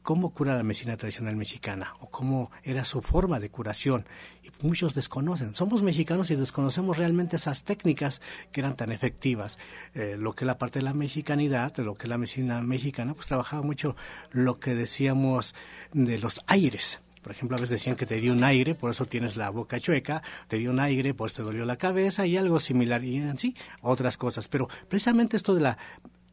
[0.04, 4.04] cómo cura la medicina tradicional mexicana o cómo era su forma de curación.
[4.42, 5.54] Y muchos desconocen.
[5.54, 8.20] Somos mexicanos y desconocemos realmente esas técnicas
[8.52, 9.58] que eran tan efectivas.
[9.94, 12.60] Eh, lo que es la parte de la mexicanidad, de lo que es la medicina
[12.60, 13.96] mexicana, pues trabajaba mucho
[14.30, 15.54] lo que decíamos
[15.94, 17.00] de los aires.
[17.22, 19.80] Por ejemplo, a veces decían que te dio un aire, por eso tienes la boca
[19.80, 23.56] chueca, te dio un aire, pues te dolió la cabeza y algo similar y así,
[23.80, 24.48] otras cosas.
[24.48, 25.78] Pero precisamente esto de la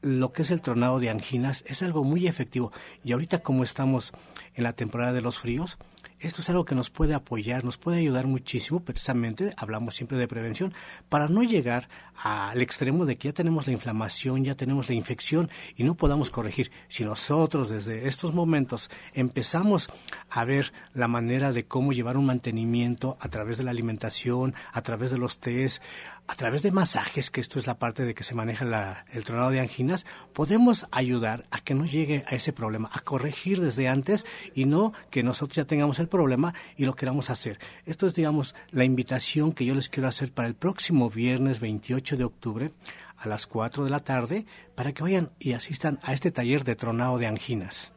[0.01, 2.71] lo que es el tronado de anginas es algo muy efectivo.
[3.03, 4.11] Y ahorita como estamos
[4.55, 5.77] en la temporada de los fríos,
[6.21, 10.27] Esto es algo que nos puede apoyar, nos puede ayudar muchísimo, precisamente, hablamos siempre de
[10.27, 10.71] prevención,
[11.09, 11.89] para no llegar
[12.23, 16.29] al extremo de que ya tenemos la inflamación, ya tenemos la infección y no podamos
[16.29, 16.71] corregir.
[16.87, 19.89] Si nosotros desde estos momentos empezamos
[20.29, 24.81] a ver la manera de cómo llevar un mantenimiento a través de la alimentación, a
[24.81, 25.81] través de los test,
[26.27, 29.49] a través de masajes, que esto es la parte de que se maneja el tronado
[29.49, 34.25] de anginas, podemos ayudar a que no llegue a ese problema, a corregir desde antes
[34.53, 37.59] y no que nosotros ya tengamos el problema y lo queramos hacer.
[37.85, 42.10] Esto es, digamos, la invitación que yo les quiero hacer para el próximo viernes 28
[42.17, 42.71] de octubre
[43.17, 44.45] a las 4 de la tarde
[44.75, 47.93] para que vayan y asistan a este taller de tronado de anginas.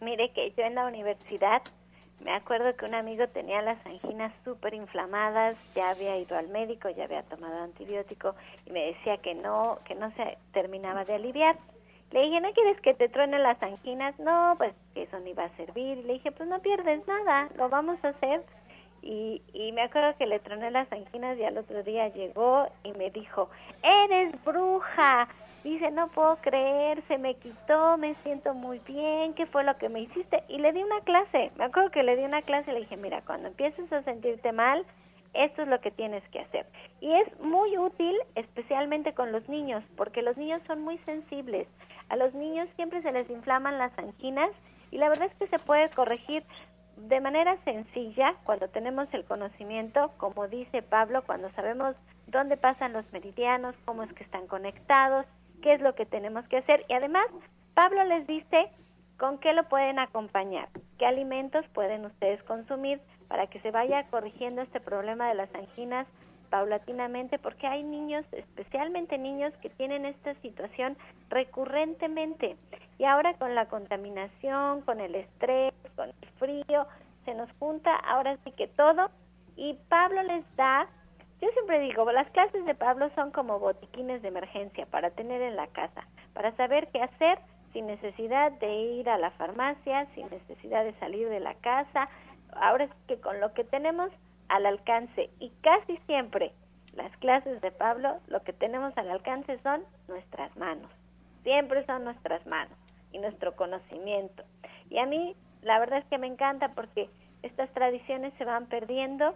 [0.00, 1.62] Mire que yo en la universidad
[2.20, 6.88] me acuerdo que un amigo tenía las anginas súper inflamadas, ya había ido al médico,
[6.88, 11.56] ya había tomado antibiótico y me decía que no, que no se terminaba de aliviar.
[12.12, 14.18] Le dije, ¿no quieres que te truenen las anginas?
[14.18, 15.98] No, pues eso no iba a servir.
[15.98, 18.42] Le dije, pues no pierdes nada, lo vamos a hacer.
[19.08, 22.90] Y, y me acuerdo que le troné las anginas y al otro día llegó y
[22.92, 23.48] me dijo,
[23.82, 25.28] eres bruja,
[25.66, 29.88] Dice, no puedo creer, se me quitó, me siento muy bien, ¿qué fue lo que
[29.88, 30.44] me hiciste?
[30.48, 32.96] Y le di una clase, me acuerdo que le di una clase y le dije,
[32.96, 34.86] mira, cuando empieces a sentirte mal,
[35.34, 36.66] esto es lo que tienes que hacer.
[37.00, 41.66] Y es muy útil, especialmente con los niños, porque los niños son muy sensibles.
[42.10, 44.50] A los niños siempre se les inflaman las anginas
[44.92, 46.44] y la verdad es que se puede corregir
[46.96, 51.94] de manera sencilla cuando tenemos el conocimiento, como dice Pablo, cuando sabemos
[52.26, 55.26] dónde pasan los meridianos, cómo es que están conectados
[55.62, 57.26] qué es lo que tenemos que hacer y además
[57.74, 58.70] Pablo les dice
[59.18, 60.68] con qué lo pueden acompañar,
[60.98, 66.06] qué alimentos pueden ustedes consumir para que se vaya corrigiendo este problema de las anginas
[66.50, 70.96] paulatinamente, porque hay niños, especialmente niños, que tienen esta situación
[71.28, 72.56] recurrentemente.
[72.98, 76.86] Y ahora con la contaminación, con el estrés, con el frío,
[77.24, 79.10] se nos junta ahora sí que todo.
[79.56, 80.88] Y Pablo les da
[81.40, 85.54] yo siempre digo, las clases de Pablo son como botiquines de emergencia para tener en
[85.54, 87.38] la casa, para saber qué hacer
[87.74, 92.08] sin necesidad de ir a la farmacia, sin necesidad de salir de la casa.
[92.54, 94.10] Ahora es que con lo que tenemos
[94.48, 96.52] al alcance y casi siempre
[96.94, 100.90] las clases de Pablo, lo que tenemos al alcance son nuestras manos.
[101.42, 102.78] Siempre son nuestras manos
[103.16, 104.44] y nuestro conocimiento.
[104.90, 107.08] Y a mí la verdad es que me encanta porque
[107.42, 109.34] estas tradiciones se van perdiendo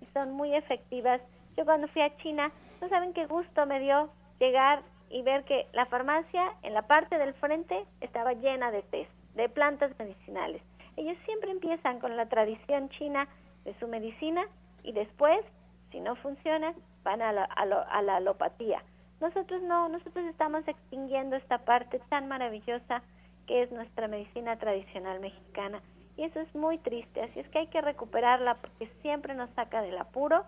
[0.00, 1.20] y son muy efectivas
[1.56, 4.10] yo cuando fui a China, no saben qué gusto me dio
[4.40, 9.10] llegar y ver que la farmacia en la parte del frente estaba llena de test,
[9.34, 10.62] de plantas medicinales.
[10.96, 13.28] Ellos siempre empiezan con la tradición china
[13.64, 14.46] de su medicina
[14.82, 15.44] y después,
[15.90, 16.74] si no funciona,
[17.04, 18.82] van a la, a la alopatía.
[19.20, 23.02] Nosotros no, nosotros estamos extinguiendo esta parte tan maravillosa
[23.46, 25.80] que es nuestra medicina tradicional mexicana.
[26.16, 29.80] Y eso es muy triste, así es que hay que recuperarla porque siempre nos saca
[29.82, 30.44] del apuro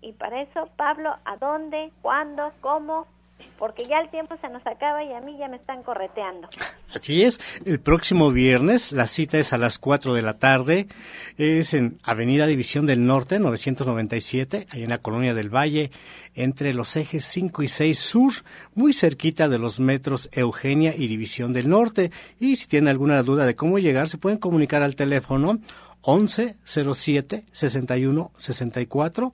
[0.00, 1.92] y para eso, Pablo, ¿a dónde?
[2.00, 2.52] ¿Cuándo?
[2.60, 3.06] ¿Cómo?
[3.58, 6.48] Porque ya el tiempo se nos acaba y a mí ya me están correteando.
[6.94, 10.88] Así es, el próximo viernes la cita es a las 4 de la tarde,
[11.36, 15.90] es en Avenida División del Norte, 997, ahí en la Colonia del Valle,
[16.34, 18.32] entre los ejes 5 y 6 sur,
[18.74, 22.10] muy cerquita de los metros Eugenia y División del Norte.
[22.38, 25.58] Y si tienen alguna duda de cómo llegar, se pueden comunicar al teléfono
[26.02, 29.32] 11 07 61 64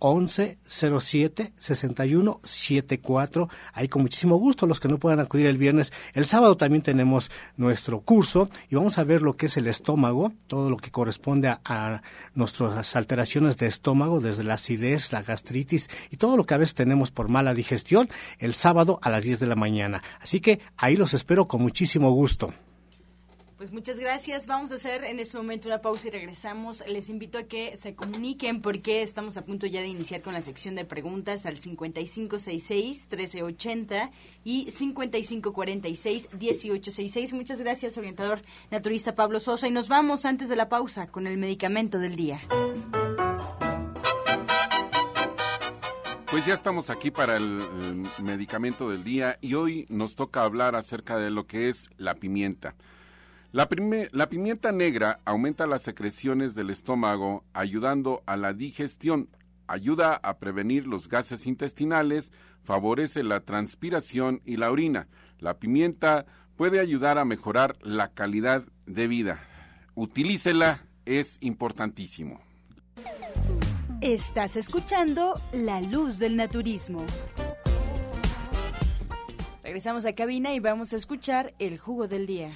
[0.00, 3.48] 11 07 61 74.
[3.72, 5.92] Ahí con muchísimo gusto los que no puedan acudir el viernes.
[6.14, 10.32] El sábado también tenemos nuestro curso y vamos a ver lo que es el estómago,
[10.46, 12.02] todo lo que corresponde a,
[12.34, 16.74] nuestras alteraciones de estómago, desde la acidez, la gastritis y todo lo que a veces
[16.74, 20.02] tenemos por mala digestión, el sábado a las 10 de la mañana.
[20.20, 22.52] Así que ahí los espero con muchísimo gusto.
[23.60, 24.46] Pues muchas gracias.
[24.46, 26.82] Vamos a hacer en este momento una pausa y regresamos.
[26.88, 30.40] Les invito a que se comuniquen porque estamos a punto ya de iniciar con la
[30.40, 34.12] sección de preguntas al 5566-1380
[34.44, 37.34] y 5546-1866.
[37.34, 38.40] Muchas gracias, orientador
[38.70, 39.68] naturista Pablo Sosa.
[39.68, 42.40] Y nos vamos antes de la pausa con el medicamento del día.
[46.30, 50.76] Pues ya estamos aquí para el, el medicamento del día y hoy nos toca hablar
[50.76, 52.74] acerca de lo que es la pimienta.
[53.52, 59.28] La, pimienta negra aumenta las secreciones del estómago, ayudando a la digestión,
[59.66, 62.30] ayuda a prevenir los gases intestinales,
[62.62, 65.08] favorece la transpiración y la orina.
[65.40, 69.40] La pimienta puede ayudar a mejorar la calidad de vida.
[69.96, 72.40] Utilícela, es importantísimo.
[74.00, 77.04] Estás escuchando La Luz del Naturismo.
[79.64, 82.50] Regresamos a cabina y vamos a escuchar el jugo del día.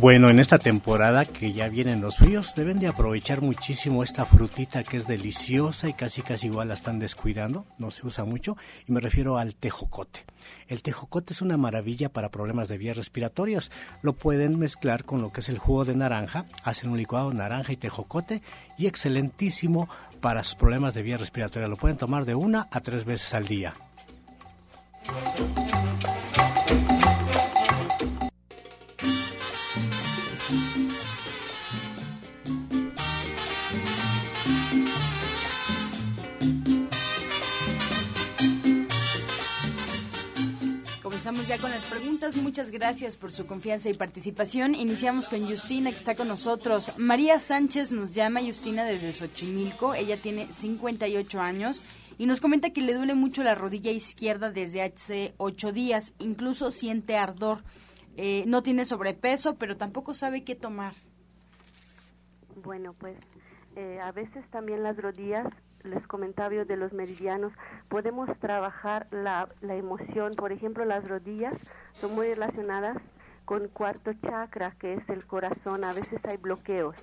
[0.00, 4.82] Bueno, en esta temporada que ya vienen los fríos, deben de aprovechar muchísimo esta frutita
[4.82, 8.56] que es deliciosa y casi casi igual la están descuidando, no se usa mucho,
[8.88, 10.24] y me refiero al tejocote.
[10.68, 13.70] El tejocote es una maravilla para problemas de vías respiratorias.
[14.00, 17.74] Lo pueden mezclar con lo que es el jugo de naranja, hacen un licuado naranja
[17.74, 18.40] y tejocote
[18.78, 19.86] y excelentísimo
[20.22, 21.68] para sus problemas de vías respiratorias.
[21.68, 23.74] Lo pueden tomar de una a tres veces al día.
[41.30, 42.36] Comenzamos ya con las preguntas.
[42.36, 44.74] Muchas gracias por su confianza y participación.
[44.74, 46.90] Iniciamos con Justina, que está con nosotros.
[46.98, 49.94] María Sánchez nos llama, Justina, desde Xochimilco.
[49.94, 51.84] Ella tiene 58 años
[52.18, 56.14] y nos comenta que le duele mucho la rodilla izquierda desde hace ocho días.
[56.18, 57.62] Incluso siente ardor.
[58.16, 60.94] Eh, no tiene sobrepeso, pero tampoco sabe qué tomar.
[62.56, 63.16] Bueno, pues
[63.76, 65.46] eh, a veces también las rodillas,
[65.84, 67.52] les comentaba yo de los meridianos,
[67.88, 70.34] podemos trabajar la, la emoción.
[70.34, 71.54] Por ejemplo, las rodillas
[71.92, 72.96] son muy relacionadas
[73.44, 75.84] con cuarto chakra, que es el corazón.
[75.84, 76.96] A veces hay bloqueos,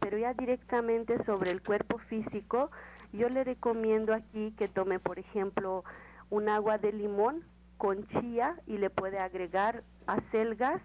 [0.00, 2.70] pero ya directamente sobre el cuerpo físico,
[3.12, 5.84] yo le recomiendo aquí que tome, por ejemplo,
[6.30, 7.44] un agua de limón
[7.76, 10.80] con chía y le puede agregar acelgas,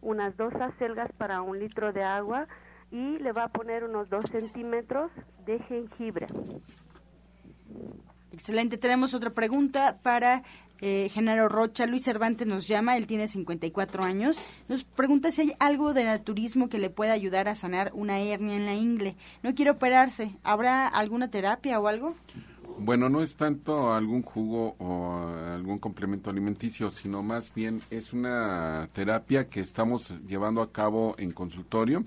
[0.00, 2.46] unas dos acelgas para un litro de agua
[2.90, 5.10] y le va a poner unos dos centímetros
[5.46, 6.26] de jengibre.
[8.32, 8.78] Excelente.
[8.78, 10.42] Tenemos otra pregunta para
[10.80, 11.86] eh, Genaro Rocha.
[11.86, 14.40] Luis Cervantes nos llama, él tiene 54 años.
[14.68, 18.56] Nos pregunta si hay algo de naturismo que le pueda ayudar a sanar una hernia
[18.56, 19.16] en la ingle.
[19.42, 20.34] No quiere operarse.
[20.42, 22.16] ¿Habrá alguna terapia o algo?
[22.78, 28.88] Bueno, no es tanto algún jugo o algún complemento alimenticio, sino más bien es una
[28.92, 32.02] terapia que estamos llevando a cabo en consultorio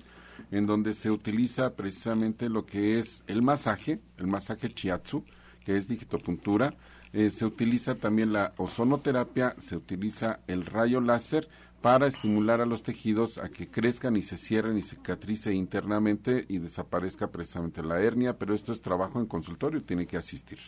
[0.50, 5.24] en donde se utiliza precisamente lo que es el masaje, el masaje chiatsu,
[5.66, 6.74] que es digitopuntura,
[7.12, 11.48] eh, se utiliza también la ozonoterapia, se utiliza el rayo láser
[11.82, 16.58] para estimular a los tejidos a que crezcan y se cierren y cicatrice internamente y
[16.58, 20.60] desaparezca precisamente la hernia, pero esto es trabajo en consultorio, tiene que asistir.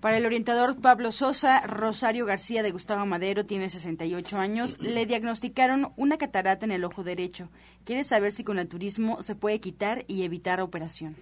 [0.00, 4.78] Para el orientador Pablo Sosa, Rosario García de Gustavo Madero tiene 68 años.
[4.78, 7.48] Le diagnosticaron una catarata en el ojo derecho.
[7.84, 11.16] Quiere saber si con naturismo se puede quitar y evitar operación.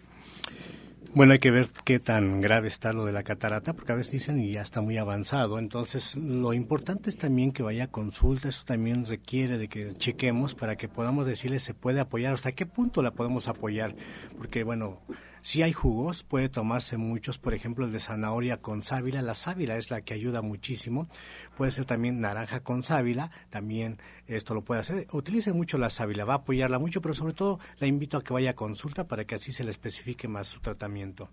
[1.15, 4.11] Bueno, hay que ver qué tan grave está lo de la catarata, porque a veces
[4.11, 5.61] dicen y ya está muy avanzado.
[5.61, 8.49] Entonces, lo importante es también que vaya a consulta.
[8.49, 12.67] Eso también requiere de que chequemos para que podamos decirle se puede apoyar, hasta qué
[12.67, 13.95] punto la podemos apoyar.
[14.39, 14.99] Porque, bueno,
[15.45, 19.77] si hay jugos, puede tomarse muchos, por ejemplo el de zanahoria con sábila, la sábila
[19.77, 21.07] es la que ayuda muchísimo,
[21.55, 26.25] puede ser también naranja con sábila, también esto lo puede hacer, utilice mucho la sábila,
[26.25, 29.27] va a apoyarla mucho, pero sobre todo la invito a que vaya a consulta para
[29.27, 31.29] que así se le especifique más su tratamiento.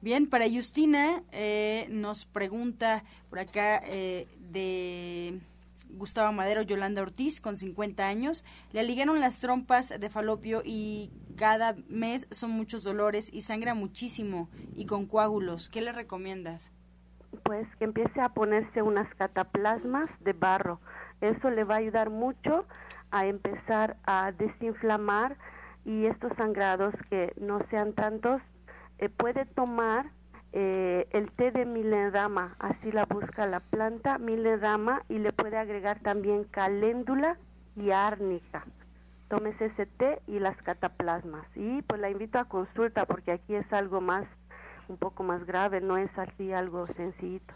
[0.00, 5.38] Bien, para Justina eh, nos pregunta por acá eh, de
[5.94, 8.44] Gustavo Madero, Yolanda Ortiz, con 50 años.
[8.72, 14.48] Le ligaron las trompas de falopio y cada mes son muchos dolores y sangra muchísimo
[14.74, 15.68] y con coágulos.
[15.68, 16.72] ¿Qué le recomiendas?
[17.42, 20.80] Pues que empiece a ponerse unas cataplasmas de barro.
[21.20, 22.66] Eso le va a ayudar mucho
[23.10, 25.36] a empezar a desinflamar
[25.84, 28.40] y estos sangrados que no sean tantos.
[28.98, 30.10] Eh, puede tomar
[30.56, 35.98] eh, el té de miledama, así la busca la planta, miledama, y le puede agregar
[35.98, 37.36] también caléndula
[37.74, 38.64] y árnica.
[39.28, 41.44] Tómese ese té y las cataplasmas.
[41.56, 44.26] Y pues la invito a consulta porque aquí es algo más,
[44.86, 47.52] un poco más grave, no es así algo sencillito.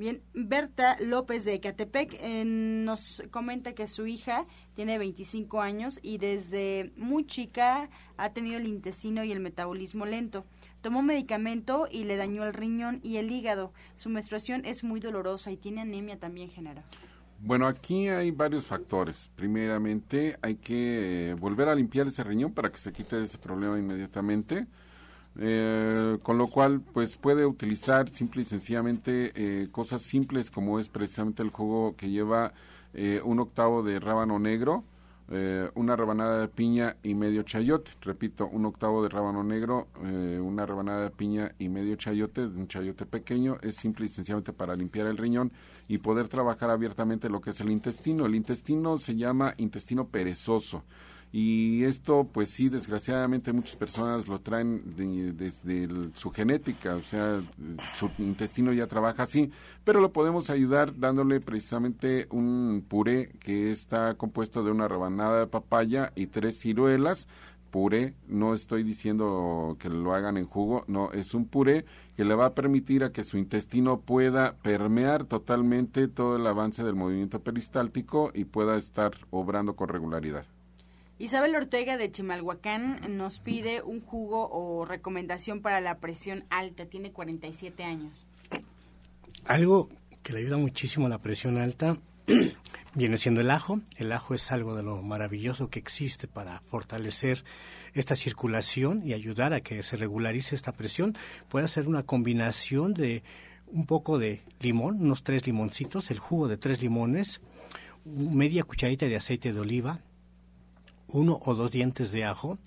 [0.00, 6.16] Bien, Berta López de Ecatepec eh, nos comenta que su hija tiene 25 años y
[6.16, 10.46] desde muy chica ha tenido el intestino y el metabolismo lento.
[10.80, 13.74] Tomó medicamento y le dañó el riñón y el hígado.
[13.96, 16.82] Su menstruación es muy dolorosa y tiene anemia también, genera.
[17.38, 19.30] Bueno, aquí hay varios factores.
[19.36, 23.78] Primeramente, hay que eh, volver a limpiar ese riñón para que se quite ese problema
[23.78, 24.66] inmediatamente.
[25.38, 30.88] Eh, con lo cual, pues puede utilizar simple y sencillamente eh, cosas simples como es
[30.88, 32.52] precisamente el jugo que lleva
[33.24, 34.84] un octavo de rábano negro,
[35.32, 37.92] eh, una rebanada de piña y medio chayote.
[38.00, 42.66] Repito, un octavo de rábano negro, eh, una rebanada de piña y medio chayote, un
[42.66, 45.52] chayote pequeño, es simple y sencillamente para limpiar el riñón
[45.86, 48.26] y poder trabajar abiertamente lo que es el intestino.
[48.26, 50.82] El intestino se llama intestino perezoso
[51.32, 54.82] y esto pues sí desgraciadamente muchas personas lo traen
[55.36, 57.40] desde su genética o sea
[57.94, 59.50] su intestino ya trabaja así
[59.84, 65.46] pero lo podemos ayudar dándole precisamente un puré que está compuesto de una rebanada de
[65.46, 67.28] papaya y tres ciruelas
[67.70, 71.84] puré, no estoy diciendo que lo hagan en jugo, no, es un puré
[72.16, 76.84] que le va a permitir a que su intestino pueda permear totalmente todo el avance
[76.84, 80.44] del movimiento peristáltico y pueda estar obrando con regularidad.
[81.20, 86.86] Isabel Ortega de Chimalhuacán nos pide un jugo o recomendación para la presión alta.
[86.86, 88.26] Tiene 47 años.
[89.44, 89.90] Algo
[90.22, 91.98] que le ayuda muchísimo a la presión alta
[92.94, 93.82] viene siendo el ajo.
[93.98, 97.44] El ajo es algo de lo maravilloso que existe para fortalecer
[97.92, 101.18] esta circulación y ayudar a que se regularice esta presión.
[101.50, 103.22] Puede ser una combinación de
[103.66, 107.42] un poco de limón, unos tres limoncitos, el jugo de tres limones,
[108.06, 110.00] media cucharita de aceite de oliva,
[111.12, 112.58] uno o dos dientes de ajo,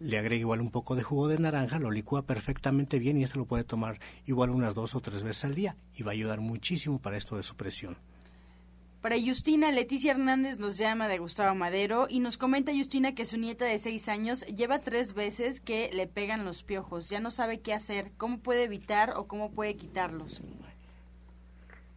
[0.00, 3.38] le agrega igual un poco de jugo de naranja, lo licúa perfectamente bien y esto
[3.38, 6.40] lo puede tomar igual unas dos o tres veces al día y va a ayudar
[6.40, 7.96] muchísimo para esto de su presión.
[9.00, 13.36] Para Justina, Leticia Hernández nos llama de Gustavo Madero y nos comenta Justina que su
[13.36, 17.10] nieta de seis años lleva tres veces que le pegan los piojos.
[17.10, 20.42] Ya no sabe qué hacer, cómo puede evitar o cómo puede quitarlos.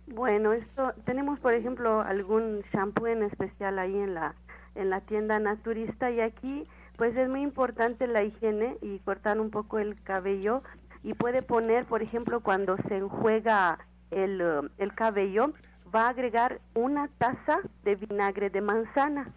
[0.08, 4.36] Bueno, esto tenemos por ejemplo algún shampoo en especial ahí en la
[4.78, 6.68] en la tienda naturista y aquí
[6.98, 10.64] pues es muy importante la higiene y cortar un poco el cabello
[11.04, 13.80] y puede poner por ejemplo cuando se enjuega
[14.12, 14.42] el,
[14.78, 15.54] el cabello
[15.94, 19.32] va a agregar una taza de vinagre de manzana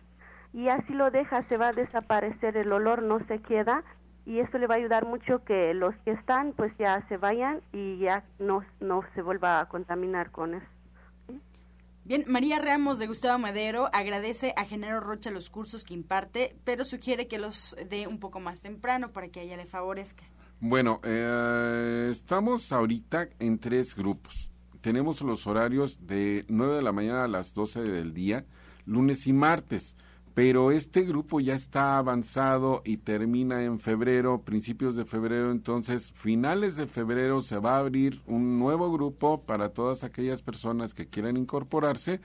[0.52, 3.84] y así lo deja, se va a desaparecer el olor, no se queda
[4.26, 7.60] y esto le va a ayudar mucho que los que están pues ya se vayan
[7.72, 10.79] y ya no, no se vuelva a contaminar con eso.
[12.04, 16.84] Bien, María Ramos de Gustavo Madero agradece a Genaro Rocha los cursos que imparte, pero
[16.84, 20.24] sugiere que los dé un poco más temprano para que ella le favorezca.
[20.60, 27.24] Bueno, eh, estamos ahorita en tres grupos tenemos los horarios de 9 de la mañana
[27.24, 28.44] a las 12 del día,
[28.86, 29.96] lunes y martes.
[30.34, 36.76] Pero este grupo ya está avanzado y termina en febrero, principios de febrero, entonces finales
[36.76, 41.36] de febrero se va a abrir un nuevo grupo para todas aquellas personas que quieran
[41.36, 42.20] incorporarse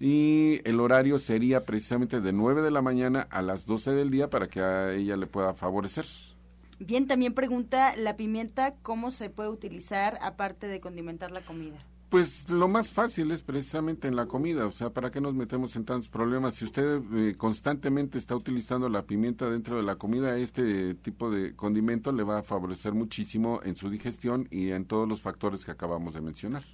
[0.00, 4.30] y el horario sería precisamente de 9 de la mañana a las 12 del día
[4.30, 6.06] para que a ella le pueda favorecer.
[6.78, 11.84] Bien, también pregunta la pimienta, ¿cómo se puede utilizar aparte de condimentar la comida?
[12.08, 15.76] Pues lo más fácil es precisamente en la comida, o sea, ¿para qué nos metemos
[15.76, 16.54] en tantos problemas?
[16.54, 21.54] Si usted eh, constantemente está utilizando la pimienta dentro de la comida, este tipo de
[21.54, 25.72] condimento le va a favorecer muchísimo en su digestión y en todos los factores que
[25.72, 26.64] acabamos de mencionar.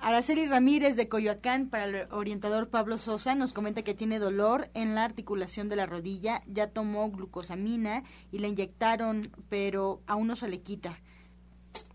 [0.00, 4.94] Araceli Ramírez de Coyoacán para el orientador Pablo Sosa nos comenta que tiene dolor en
[4.94, 10.48] la articulación de la rodilla, ya tomó glucosamina y le inyectaron, pero aún no se
[10.48, 10.98] le quita.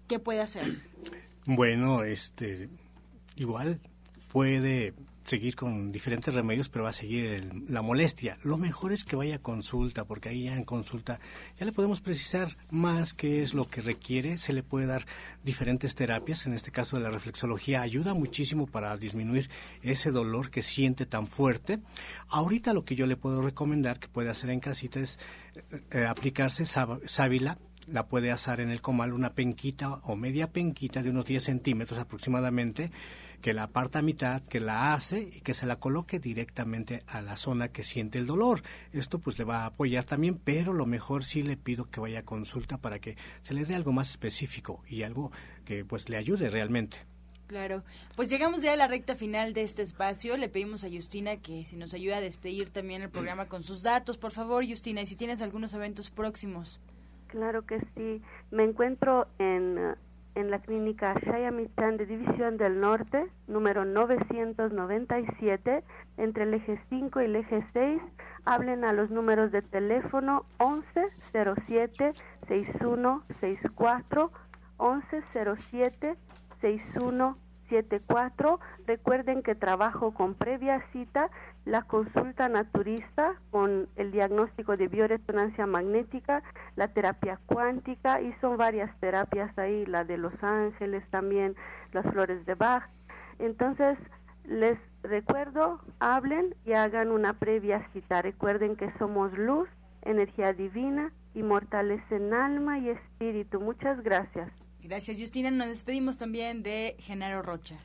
[0.07, 0.67] ¿Qué puede hacer?
[1.45, 2.69] Bueno, este
[3.35, 3.79] igual
[4.31, 4.93] puede
[5.29, 8.39] seguir con diferentes remedios, pero va a seguir la molestia.
[8.43, 11.19] Lo mejor es que vaya a consulta, porque ahí ya en consulta
[11.57, 14.39] ya le podemos precisar más qué es lo que requiere.
[14.39, 15.05] Se le puede dar
[15.43, 19.51] diferentes terapias, en este caso de la reflexología, ayuda muchísimo para disminuir
[19.83, 21.79] ese dolor que siente tan fuerte.
[22.27, 25.19] Ahorita lo que yo le puedo recomendar que puede hacer en casita es
[25.53, 27.59] eh, eh, aplicarse sábila
[27.91, 31.99] la puede asar en el comal una penquita o media penquita de unos 10 centímetros
[31.99, 32.91] aproximadamente
[33.41, 37.21] que la aparta a mitad, que la hace y que se la coloque directamente a
[37.21, 38.63] la zona que siente el dolor.
[38.91, 42.19] Esto pues le va a apoyar también, pero lo mejor sí le pido que vaya
[42.19, 45.31] a consulta para que se le dé algo más específico y algo
[45.65, 46.97] que pues le ayude realmente.
[47.47, 47.83] Claro,
[48.15, 50.37] pues llegamos ya a la recta final de este espacio.
[50.37, 53.81] Le pedimos a Justina que si nos ayuda a despedir también el programa con sus
[53.81, 56.79] datos, por favor, Justina, y si tienes algunos eventos próximos.
[57.29, 58.21] Claro que sí.
[58.51, 59.95] Me encuentro en
[60.35, 65.83] en la clínica Shaya Michan de División del Norte, número 997,
[66.17, 68.01] entre el eje 5 y el eje 6.
[68.45, 72.13] Hablen a los números de teléfono 1107
[72.47, 74.31] 6164
[77.69, 78.59] 1107 6174.
[78.87, 81.29] Recuerden que trabajo con previa cita
[81.65, 86.41] la consulta naturista con el diagnóstico de bioresonancia magnética,
[86.75, 91.55] la terapia cuántica y son varias terapias ahí, la de Los Ángeles también,
[91.91, 92.83] las flores de Bach.
[93.37, 93.97] Entonces,
[94.45, 98.21] les recuerdo, hablen y hagan una previa cita.
[98.21, 99.69] Recuerden que somos luz,
[100.01, 103.59] energía divina, inmortales en alma y espíritu.
[103.61, 104.49] Muchas gracias.
[104.89, 105.51] Gracias, Justina.
[105.51, 107.77] Nos despedimos también de Genaro Rocha.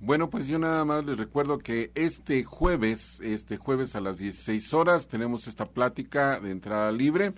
[0.00, 4.72] Bueno, pues yo nada más les recuerdo que este jueves, este jueves a las 16
[4.72, 7.34] horas, tenemos esta plática de entrada libre.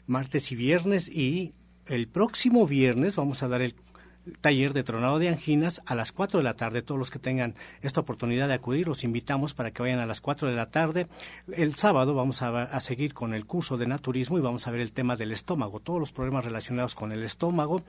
[0.08, 1.54] martes y viernes y
[1.86, 3.76] el próximo viernes vamos a dar el
[4.42, 6.82] taller de tronado de anginas a las 4 de la tarde.
[6.82, 10.22] Todos los que tengan esta oportunidad de acudir, los invitamos para que vayan a las
[10.22, 11.08] 4 de la tarde.
[11.56, 14.92] El sábado vamos a, seguir con el curso de naturismo y vamos a ver el
[14.92, 17.84] tema del estómago, todos los problemas relacionados con el estómago.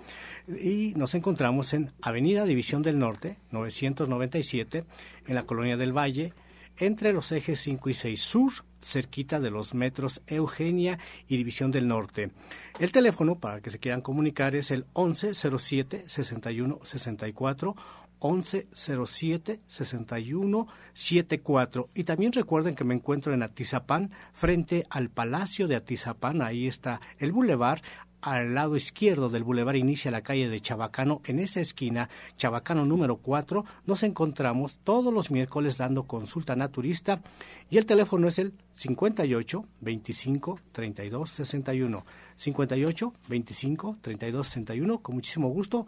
[0.48, 4.84] Y nos encontramos en Avenida División del Norte, 997,
[5.26, 6.32] en la Colonia del Valle,
[6.78, 10.98] entre los ejes 5 y 6 sur, cerquita de los metros Eugenia
[11.28, 12.30] y División del Norte.
[12.78, 17.76] El teléfono para que se quieran comunicar es el 1107 61 64
[18.22, 25.76] 1107 61 74 y también recuerden que me encuentro en Atizapán frente al Palacio de
[25.76, 27.82] Atizapán ahí está el bulevar
[28.22, 31.20] al lado izquierdo del bulevar inicia la calle de Chabacano.
[31.24, 32.08] En esta esquina,
[32.38, 37.20] Chabacano número 4, nos encontramos todos los miércoles dando consulta naturista
[37.68, 42.06] y el teléfono es el 58 25 32 61.
[42.36, 44.98] 58 25 32 61.
[44.98, 45.86] Con muchísimo gusto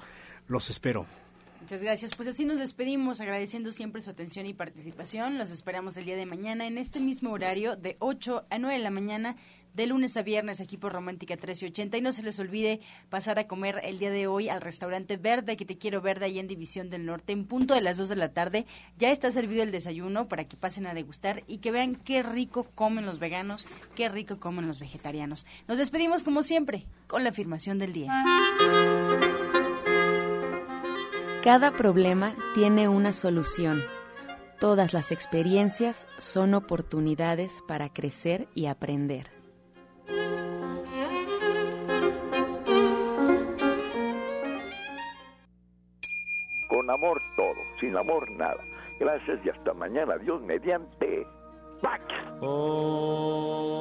[0.48, 1.06] los espero.
[1.64, 2.14] Muchas gracias.
[2.14, 5.38] Pues así nos despedimos agradeciendo siempre su atención y participación.
[5.38, 8.82] Los esperamos el día de mañana en este mismo horario de 8 a 9 de
[8.82, 9.34] la mañana
[9.72, 11.96] de lunes a viernes aquí por Romántica 1380.
[11.96, 15.56] Y no se les olvide pasar a comer el día de hoy al restaurante Verde,
[15.56, 18.16] que te quiero verde ahí en División del Norte, en punto de las 2 de
[18.16, 18.66] la tarde.
[18.98, 22.66] Ya está servido el desayuno para que pasen a degustar y que vean qué rico
[22.74, 25.46] comen los veganos, qué rico comen los vegetarianos.
[25.66, 28.12] Nos despedimos como siempre con la afirmación del día.
[31.44, 33.84] Cada problema tiene una solución.
[34.60, 39.26] Todas las experiencias son oportunidades para crecer y aprender.
[46.70, 48.64] Con amor todo, sin amor nada.
[48.98, 50.16] Gracias y hasta mañana.
[50.16, 51.26] Dios mediante.
[51.82, 52.04] Pax.
[52.40, 53.74] Oh.